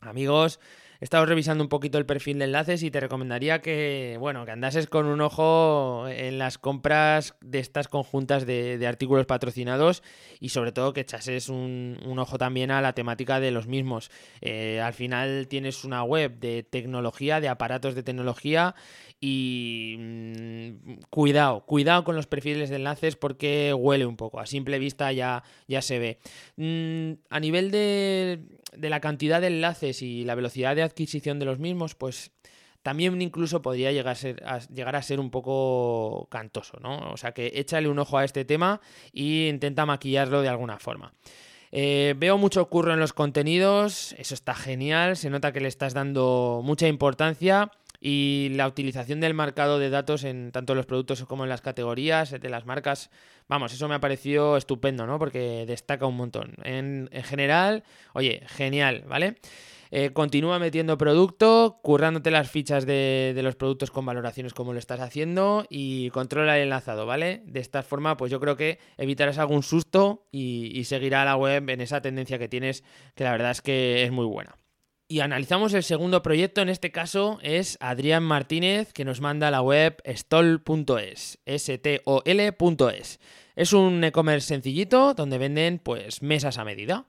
Amigos, 0.00 0.60
he 1.00 1.04
estado 1.04 1.26
revisando 1.26 1.62
un 1.64 1.68
poquito 1.68 1.98
el 1.98 2.06
perfil 2.06 2.38
de 2.38 2.46
enlaces 2.46 2.82
y 2.82 2.90
te 2.90 3.00
recomendaría 3.00 3.60
que, 3.60 4.16
bueno, 4.18 4.44
que 4.44 4.52
andases 4.52 4.86
con 4.86 5.06
un 5.06 5.20
ojo 5.20 6.06
en 6.08 6.38
las 6.38 6.58
compras 6.58 7.34
de 7.40 7.58
estas 7.58 7.88
conjuntas 7.88 8.46
de, 8.46 8.84
artículos 8.86 9.26
patrocinados 9.26 10.02
y 10.40 10.50
sobre 10.50 10.72
todo 10.72 10.92
que 10.92 11.00
echases 11.00 11.48
un, 11.48 11.98
ojo 12.18 12.38
también 12.38 12.70
a 12.70 12.80
la 12.80 12.92
temática 12.92 13.40
de 13.40 13.50
los 13.50 13.66
mismos. 13.66 14.10
Eh, 14.40 14.80
al 14.80 14.92
final 14.92 15.48
tienes 15.48 15.84
una 15.84 16.02
web 16.04 16.38
de 16.38 16.62
tecnología, 16.62 17.40
de 17.40 17.48
aparatos 17.48 17.94
de 17.94 18.02
tecnología 18.02 18.74
y 19.20 19.96
mm, 19.98 21.00
cuidado, 21.10 21.64
cuidado 21.64 22.04
con 22.04 22.14
los 22.14 22.26
perfiles 22.26 22.70
de 22.70 22.76
enlaces 22.76 23.16
porque 23.16 23.72
huele 23.72 24.06
un 24.06 24.16
poco. 24.16 24.40
A 24.40 24.46
simple 24.46 24.78
vista 24.78 25.12
ya, 25.12 25.42
ya 25.66 25.82
se 25.82 25.98
ve. 25.98 26.18
Mm, 26.56 27.20
a 27.30 27.40
nivel 27.40 27.70
de, 27.70 28.40
de, 28.76 28.90
la 28.90 29.00
cantidad 29.00 29.40
de 29.40 29.48
enlaces 29.48 30.02
y 30.02 30.24
la 30.24 30.34
velocidad 30.34 30.76
de 30.76 30.82
adquisición 30.82 31.38
de 31.38 31.46
los 31.46 31.58
mismos, 31.58 31.94
pues 31.94 32.32
también 32.82 33.20
incluso 33.22 33.62
podría 33.62 33.92
llegar 33.92 34.12
a 34.12 34.14
ser, 34.14 34.42
llegar 34.72 34.96
a 34.96 35.02
ser 35.02 35.20
un 35.20 35.30
poco 35.30 36.28
cantoso, 36.30 36.78
¿no? 36.80 37.10
O 37.12 37.16
sea 37.16 37.32
que 37.32 37.52
échale 37.54 37.88
un 37.88 37.98
ojo 37.98 38.18
a 38.18 38.24
este 38.24 38.44
tema 38.44 38.80
e 39.12 39.48
intenta 39.48 39.86
maquillarlo 39.86 40.42
de 40.42 40.48
alguna 40.48 40.78
forma. 40.78 41.14
Eh, 41.72 42.14
veo 42.16 42.38
mucho 42.38 42.68
curro 42.68 42.92
en 42.92 43.00
los 43.00 43.12
contenidos, 43.12 44.14
eso 44.18 44.34
está 44.34 44.54
genial, 44.54 45.16
se 45.16 45.28
nota 45.30 45.52
que 45.52 45.60
le 45.60 45.68
estás 45.68 45.92
dando 45.92 46.60
mucha 46.62 46.86
importancia 46.86 47.70
y 48.06 48.50
la 48.50 48.68
utilización 48.68 49.20
del 49.20 49.32
marcado 49.32 49.78
de 49.78 49.88
datos 49.88 50.24
en 50.24 50.52
tanto 50.52 50.74
los 50.74 50.84
productos 50.84 51.24
como 51.24 51.44
en 51.44 51.48
las 51.48 51.62
categorías 51.62 52.38
de 52.38 52.48
las 52.50 52.66
marcas, 52.66 53.08
vamos, 53.48 53.72
eso 53.72 53.88
me 53.88 53.94
ha 53.94 54.00
parecido 54.00 54.58
estupendo, 54.58 55.06
¿no? 55.06 55.18
Porque 55.18 55.64
destaca 55.66 56.04
un 56.04 56.18
montón. 56.18 56.52
En, 56.64 57.08
general, 57.24 57.82
oye, 58.12 58.42
genial, 58.46 59.04
¿vale? 59.08 59.36
Eh, 59.90 60.10
continúa 60.12 60.58
metiendo 60.58 60.98
producto, 60.98 61.80
currándote 61.82 62.30
las 62.30 62.50
fichas 62.50 62.84
de, 62.84 63.40
los 63.42 63.56
productos 63.56 63.90
con 63.90 64.04
valoraciones 64.04 64.52
como 64.52 64.74
lo 64.74 64.78
estás 64.78 65.00
haciendo 65.00 65.64
y 65.70 66.10
controla 66.10 66.58
el 66.58 66.64
enlazado, 66.64 67.06
¿vale? 67.06 67.40
De 67.46 67.60
esta 67.60 67.82
forma, 67.82 68.18
pues 68.18 68.30
yo 68.30 68.38
creo 68.38 68.58
que 68.58 68.80
evitarás 68.98 69.38
algún 69.38 69.62
susto 69.62 70.26
y, 70.30 70.78
y 70.78 70.84
seguirá 70.84 71.24
la 71.24 71.36
web 71.36 71.70
en 71.70 71.80
esa 71.80 72.02
tendencia 72.02 72.38
que 72.38 72.48
tienes, 72.48 72.84
que 73.14 73.24
la 73.24 73.32
verdad 73.32 73.52
es 73.52 73.62
que 73.62 74.04
es 74.04 74.12
muy 74.12 74.26
buena. 74.26 74.56
Y 75.06 75.20
analizamos 75.20 75.74
el 75.74 75.82
segundo 75.82 76.22
proyecto, 76.22 76.62
en 76.62 76.70
este 76.70 76.90
caso 76.90 77.38
es 77.42 77.76
Adrián 77.80 78.22
Martínez, 78.22 78.92
que 78.94 79.04
nos 79.04 79.20
manda 79.20 79.50
la 79.50 79.60
web 79.60 80.02
stol.es, 80.06 81.38
S-T-O-L.es. 81.44 83.20
Es 83.54 83.72
un 83.74 84.02
e-commerce 84.02 84.48
sencillito 84.48 85.12
donde 85.12 85.36
venden 85.36 85.78
pues 85.78 86.22
mesas 86.22 86.56
a 86.56 86.64
medida. 86.64 87.04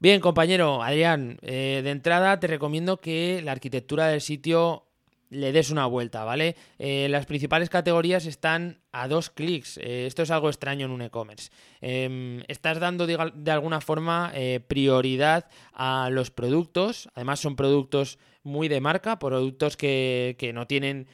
Bien, 0.00 0.22
compañero 0.22 0.82
Adrián, 0.82 1.38
eh, 1.42 1.82
de 1.84 1.90
entrada 1.90 2.40
te 2.40 2.46
recomiendo 2.46 3.00
que 3.00 3.42
la 3.44 3.52
arquitectura 3.52 4.08
del 4.08 4.22
sitio 4.22 4.86
le 5.30 5.52
des 5.52 5.70
una 5.70 5.86
vuelta, 5.86 6.24
¿vale? 6.24 6.56
Eh, 6.78 7.08
las 7.10 7.26
principales 7.26 7.70
categorías 7.70 8.26
están 8.26 8.80
a 8.92 9.08
dos 9.08 9.30
clics. 9.30 9.78
Eh, 9.78 10.06
esto 10.06 10.22
es 10.22 10.30
algo 10.30 10.48
extraño 10.48 10.86
en 10.86 10.92
un 10.92 11.02
e-commerce. 11.02 11.50
Em, 11.80 12.42
estás 12.48 12.78
dando 12.78 13.06
de, 13.06 13.16
alguna 13.50 13.80
forma 13.80 14.32
eh, 14.34 14.60
prioridad 14.66 15.48
a 15.72 16.08
los 16.10 16.30
productos. 16.30 17.08
Además 17.14 17.40
son 17.40 17.56
productos 17.56 18.18
muy 18.42 18.68
de 18.68 18.80
marca, 18.80 19.18
productos 19.18 19.76
que, 19.76 20.52
no 20.54 20.66
tienen 20.66 21.08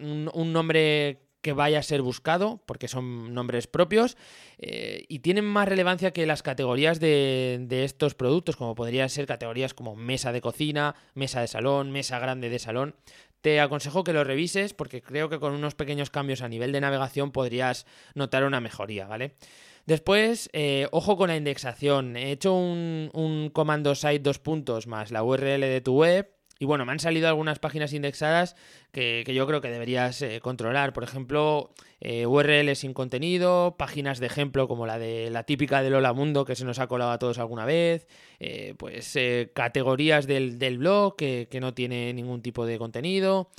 un, 0.00 0.52
nombre 0.52 1.25
que 1.46 1.52
vaya 1.52 1.78
a 1.78 1.82
ser 1.84 2.02
buscado, 2.02 2.60
porque 2.66 2.88
son 2.88 3.32
nombres 3.32 3.68
propios, 3.68 4.16
y 4.58 5.20
tienen 5.20 5.44
más 5.44 5.68
relevancia 5.68 6.10
que 6.10 6.26
las 6.26 6.42
categorías 6.42 6.98
de, 6.98 7.68
estos 7.84 8.16
productos, 8.16 8.56
como 8.56 8.74
podrían 8.74 9.08
ser 9.08 9.26
categorías 9.26 9.72
como 9.72 9.94
mesa 9.94 10.32
de 10.32 10.40
cocina, 10.40 10.96
mesa 11.14 11.40
de 11.40 11.46
salón, 11.46 11.92
mesa 11.92 12.18
grande 12.18 12.48
de 12.48 12.58
salón 12.58 12.96
te 13.42 13.60
aconsejo 13.60 14.02
que 14.02 14.12
lo 14.12 14.24
revises 14.24 14.74
porque 14.74 15.02
creo 15.02 15.28
que 15.28 15.38
con 15.38 15.52
unos 15.52 15.76
pequeños 15.76 16.10
cambios 16.10 16.42
a 16.42 16.48
nivel 16.48 16.72
de 16.72 16.80
navegación 16.80 17.30
podrías 17.30 17.86
notar 18.14 18.42
una 18.42 18.60
mejoría, 18.60 19.06
¿vale? 19.06 19.36
Después, 19.84 20.50
eh, 20.52 20.88
ojo 20.90 21.16
con 21.16 21.28
la 21.28 21.36
indexación. 21.36 22.16
He 22.16 22.32
hecho 22.32 22.54
un, 22.54 23.50
comando 23.52 23.94
site 23.94 24.18
dos 24.18 24.40
puntos 24.40 24.88
más 24.88 25.12
la 25.12 25.22
URL 25.22 25.60
de 25.60 25.80
tu 25.80 26.00
web 26.00 26.35
y 26.58 26.64
bueno, 26.64 26.86
me 26.86 26.92
han 26.92 27.00
salido 27.00 27.28
algunas 27.28 27.58
páginas 27.58 27.92
indexadas 27.92 28.56
que, 28.90 29.24
yo 29.26 29.46
creo 29.46 29.60
que 29.60 29.68
deberías 29.68 30.22
eh, 30.22 30.40
controlar. 30.40 30.94
Por 30.94 31.04
ejemplo, 31.04 31.74
eh, 32.00 32.74
sin 32.74 32.94
contenido, 32.94 33.76
páginas 33.78 34.20
de 34.20 34.26
ejemplo 34.26 34.66
como 34.66 34.86
la 34.86 34.98
de 34.98 35.30
la 35.30 35.42
típica 35.42 35.82
de 35.82 35.90
Lola 35.90 36.14
Mundo 36.14 36.46
que 36.46 36.56
se 36.56 36.64
nos 36.64 36.78
ha 36.78 36.86
colado 36.86 37.10
a 37.10 37.18
todos 37.18 37.38
alguna 37.38 37.66
vez, 37.66 38.06
eh, 38.40 38.74
pues 38.78 39.18
categorías 39.52 40.26
del, 40.26 40.78
blog 40.78 41.16
que, 41.16 41.48
que, 41.50 41.60
no 41.60 41.74
tiene 41.74 42.14
ningún 42.14 42.40
tipo 42.40 42.64
de 42.64 42.78
contenido, 42.78 43.50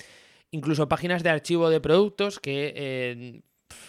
incluso 0.49 0.88
páginas 0.88 1.21
de 1.21 1.29
archivo 1.29 1.69
de 1.69 1.79
productos 1.79 2.39
que 2.39 3.43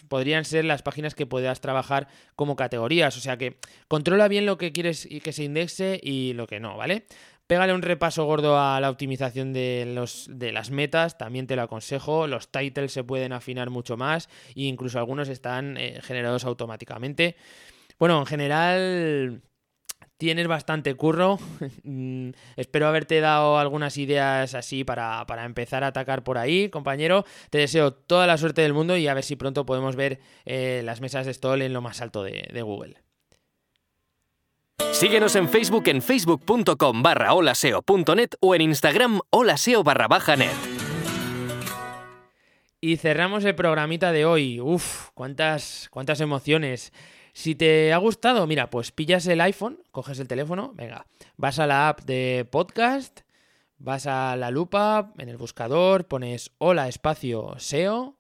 podrían 0.09 0.45
ser 0.45 0.65
las 0.65 0.83
páginas 0.83 1.15
que 1.15 1.27
puedas 1.27 1.61
trabajar 1.61 2.09
como 2.37 2.57
categorías. 2.57 3.17
O 3.17 3.21
sea 3.21 3.37
que 3.37 3.59
controla 3.87 4.29
bien 4.29 4.47
lo 4.47 4.59
que 4.59 4.73
quieres 4.73 5.07
y 5.11 5.21
que 5.21 5.33
se 5.33 5.45
indexe 5.45 6.01
y 6.03 6.33
lo 6.35 6.47
que 6.47 6.61
no, 6.61 6.77
¿vale? 6.77 7.07
Pégale 7.49 7.73
un 7.73 7.81
repaso 7.81 8.27
gordo 8.27 8.59
a 8.59 8.79
la 8.79 8.91
optimización 8.91 9.55
de, 9.55 9.91
los, 9.95 10.29
de 10.31 10.53
las 10.53 10.71
metas, 10.71 11.17
también 11.17 11.47
te 11.47 11.57
lo 11.57 11.63
aconsejo. 11.63 12.27
Los 12.27 12.53
titles 12.53 12.93
se 12.93 13.05
pueden 13.05 13.33
afinar 13.33 13.71
mucho 13.71 13.97
más 13.97 14.29
e 14.55 14.65
incluso 14.65 14.99
algunos 14.99 15.31
están 15.31 15.79
eh, 15.79 15.99
generados 16.03 16.45
automáticamente. 16.45 17.37
Bueno, 17.99 18.19
en 18.19 18.27
general 18.27 19.43
tienes 20.19 20.47
bastante 20.47 20.95
curro. 20.95 21.39
Mm, 21.85 22.33
espero 22.57 22.87
haberte 22.87 23.19
dado 23.21 23.59
algunas 23.59 23.97
ideas 23.97 24.55
así 24.55 24.85
para, 24.85 25.25
empezar 25.47 25.85
a 25.85 25.87
atacar 25.87 26.23
por 26.23 26.37
ahí, 26.37 26.69
compañero. 26.69 27.25
Te 27.49 27.57
deseo 27.57 27.95
toda 27.95 28.27
la 28.27 28.37
suerte 28.37 28.61
del 28.61 28.75
mundo 28.75 28.95
y 28.99 29.09
a 29.09 29.15
ver 29.15 29.25
si 29.25 29.37
pronto 29.37 29.65
podemos 29.65 29.97
ver 29.97 30.21
eh, 30.45 30.83
las 30.85 31.01
mesas 31.01 31.25
de 31.25 31.33
stall 31.33 31.63
en 31.63 31.73
lo 31.73 31.81
más 31.81 32.03
alto 32.03 32.23
de 32.25 32.63
Google. 32.63 33.08
Síguenos 34.99 35.37
en 35.37 35.49
Facebook 35.49 35.85
en 35.87 36.03
facebook.com 36.03 37.03
barra 37.05 37.33
holaseo.net 37.33 38.31
o 38.41 38.57
en 38.57 38.63
Instagram 38.63 39.21
holaseo 39.31 39.85
barra 39.85 40.09
baja 40.09 40.35
net. 40.35 40.51
Y 42.81 42.97
cerramos 42.97 43.45
el 43.45 43.55
programita 43.55 44.11
de 44.11 44.25
hoy. 44.25 44.61
Uf, 44.61 45.11
cuántas, 45.15 45.89
cuántas 45.93 46.21
emociones. 46.21 46.93
Si 47.33 47.55
te 47.55 47.93
ha 47.93 47.99
gustado, 47.99 48.45
mira, 48.49 48.71
pues 48.71 48.91
pillas 48.91 49.25
el 49.29 49.41
iPhone, 49.41 49.79
coges 49.93 50.19
el 50.19 50.27
teléfono, 50.27 50.73
venga, 50.75 51.07
vas 51.37 51.61
a 51.61 51.69
la 51.69 51.89
app 51.89 52.01
de 52.01 52.45
podcast, 52.51 53.21
vas 53.79 54.09
a 54.09 54.35
la 54.35 54.51
lupa, 54.51 55.13
en 55.19 55.29
el 55.29 55.37
buscador, 55.37 56.07
pones 56.09 56.51
hola 56.59 56.89
espacio 56.89 57.55
SEO 57.59 58.18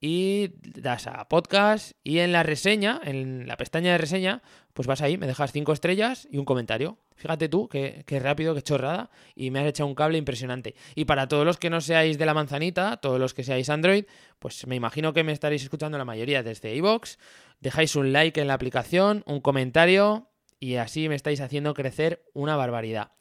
y 0.00 0.52
das 0.62 1.06
a 1.06 1.28
podcast 1.28 1.92
y 2.02 2.20
en 2.20 2.32
la 2.32 2.42
reseña, 2.42 3.00
en 3.04 3.46
la 3.46 3.56
pestaña 3.56 3.92
de 3.92 3.98
reseña, 3.98 4.42
pues 4.72 4.86
vas 4.86 5.02
ahí, 5.02 5.18
me 5.18 5.26
dejas 5.26 5.52
cinco 5.52 5.72
estrellas 5.72 6.26
y 6.30 6.38
un 6.38 6.44
comentario. 6.44 6.98
Fíjate 7.16 7.50
tú, 7.50 7.68
qué, 7.68 8.04
rápido, 8.18 8.54
qué 8.54 8.62
chorrada, 8.62 9.10
y 9.34 9.50
me 9.50 9.60
has 9.60 9.66
echado 9.66 9.88
un 9.88 9.94
cable 9.94 10.16
impresionante. 10.16 10.74
Y 10.94 11.04
para 11.04 11.28
todos 11.28 11.44
los 11.44 11.58
que 11.58 11.68
no 11.68 11.82
seáis 11.82 12.16
de 12.16 12.24
la 12.24 12.32
manzanita, 12.32 12.96
todos 12.96 13.20
los 13.20 13.34
que 13.34 13.44
seáis 13.44 13.68
Android, 13.68 14.06
pues 14.38 14.66
me 14.66 14.74
imagino 14.74 15.12
que 15.12 15.22
me 15.22 15.32
estaréis 15.32 15.62
escuchando 15.62 15.98
la 15.98 16.06
mayoría 16.06 16.42
desde 16.42 16.74
iVoox. 16.76 17.18
Dejáis 17.60 17.94
un 17.94 18.14
like 18.14 18.40
en 18.40 18.46
la 18.46 18.54
aplicación, 18.54 19.22
un 19.26 19.42
comentario, 19.42 20.28
y 20.58 20.76
así 20.76 21.10
me 21.10 21.14
estáis 21.14 21.42
haciendo 21.42 21.74
crecer 21.74 22.24
una 22.32 22.56
barbaridad. 22.56 23.12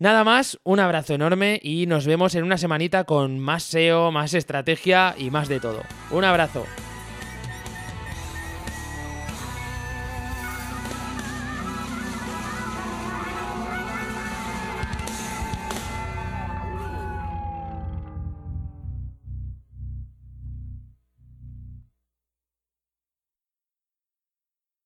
Nada 0.00 0.22
más, 0.22 0.60
un 0.62 0.78
abrazo 0.78 1.14
enorme 1.14 1.58
y 1.60 1.86
nos 1.86 2.06
vemos 2.06 2.36
en 2.36 2.44
una 2.44 2.56
semanita 2.56 3.02
con 3.02 3.40
más 3.40 3.64
SEO, 3.64 4.12
más 4.12 4.32
estrategia 4.32 5.16
y 5.18 5.30
más 5.30 5.48
de 5.48 5.58
todo. 5.58 5.82
Un 6.12 6.22
abrazo. 6.22 6.64